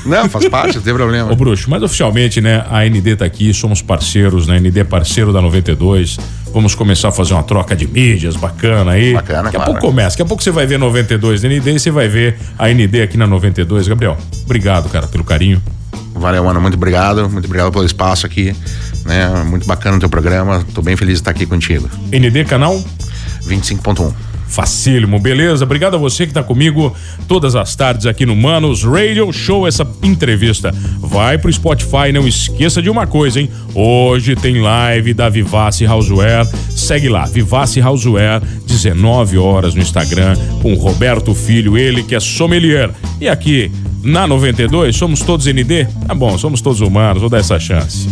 Não, 0.06 0.30
faz 0.30 0.48
parte, 0.48 0.76
não 0.76 0.84
tem 0.84 0.94
problema. 0.94 1.32
Ô, 1.32 1.36
Bruxo, 1.36 1.70
mas 1.70 1.82
oficialmente, 1.82 2.40
né? 2.40 2.64
A 2.70 2.86
ND 2.86 3.16
tá 3.16 3.26
aqui, 3.26 3.54
somos 3.54 3.82
parceiros, 3.82 4.48
né? 4.48 4.60
ND 4.60 4.80
é 4.80 4.84
parceiro 4.84 5.34
da 5.34 5.42
92. 5.42 6.18
Vamos 6.54 6.74
começar 6.76 7.10
a 7.10 7.12
fazer 7.12 7.34
uma 7.34 7.44
troca 7.44 7.76
de 7.76 7.88
mídias 7.88 8.36
bacana 8.36 8.92
aí. 8.92 9.14
Bacana, 9.14 9.44
Daqui 9.44 9.58
a 9.58 9.60
claro. 9.60 9.72
pouco 9.74 9.88
começa. 9.88 10.10
Daqui 10.12 10.22
a 10.22 10.26
pouco 10.26 10.44
você 10.44 10.52
vai 10.52 10.66
ver 10.66 10.78
92 10.80 11.42
da 11.42 11.50
ND 11.50 11.72
e 11.72 11.80
você 11.80 11.92
vai 11.92 12.08
ver 12.08 12.38
a 12.58 12.68
ND 12.70 13.02
aqui 13.02 13.18
na 13.18 13.28
92. 13.28 13.88
Gabriel, 13.88 14.18
obrigado, 14.44 14.90
cara, 14.90 15.08
pelo 15.08 15.24
carinho. 15.24 15.62
Valeu, 16.14 16.44
mano. 16.44 16.60
Muito 16.60 16.76
obrigado. 16.76 17.30
Muito 17.30 17.46
obrigado 17.46 17.72
pelo 17.72 17.86
espaço 17.86 18.26
aqui. 18.26 18.56
Né? 19.06 19.28
Muito 19.46 19.68
bacana 19.68 19.98
o 19.98 20.00
teu 20.00 20.10
programa. 20.10 20.66
Tô 20.74 20.82
bem 20.82 20.96
feliz 20.96 21.16
de 21.16 21.20
estar 21.22 21.32
aqui 21.32 21.46
contigo. 21.46 21.90
ND 22.12 22.44
canal? 22.46 22.84
25.1. 23.48 24.14
Facílimo, 24.48 25.20
beleza? 25.20 25.66
Obrigado 25.66 25.96
a 25.96 25.98
você 25.98 26.26
que 26.26 26.32
está 26.32 26.42
comigo 26.44 26.96
todas 27.28 27.56
as 27.56 27.76
tardes 27.76 28.06
aqui 28.06 28.26
no 28.26 28.36
Manos 28.36 28.84
Radio 28.84 29.32
Show, 29.32 29.68
essa 29.68 29.88
entrevista. 30.02 30.74
Vai 31.00 31.38
pro 31.38 31.52
Spotify, 31.52 32.12
não 32.14 32.28
esqueça 32.28 32.82
de 32.82 32.90
uma 32.90 33.06
coisa, 33.06 33.40
hein? 33.40 33.50
Hoje 33.76 34.36
tem 34.36 34.62
live 34.62 35.14
da 35.14 35.30
Vivace 35.30 35.86
Houseware. 35.86 36.48
Segue 36.70 37.10
lá, 37.10 37.26
Vivace 37.26 37.82
Houseware, 37.82 38.42
19 38.66 39.38
horas 39.38 39.76
no 39.76 39.82
Instagram, 39.82 40.36
com 40.62 40.74
Roberto 40.76 41.34
Filho, 41.36 41.78
ele 41.78 42.04
que 42.04 42.16
é 42.16 42.20
sommelier. 42.20 42.90
E 43.20 43.28
aqui 43.28 43.72
na 44.04 44.26
92, 44.26 44.96
somos 44.96 45.22
todos 45.22 45.46
ND? 45.46 45.86
Tá 46.08 46.16
bom, 46.16 46.38
somos 46.38 46.62
todos 46.62 46.82
humanos, 46.82 47.20
vou 47.20 47.30
dar 47.30 47.40
essa 47.40 47.60
chance. 47.60 48.08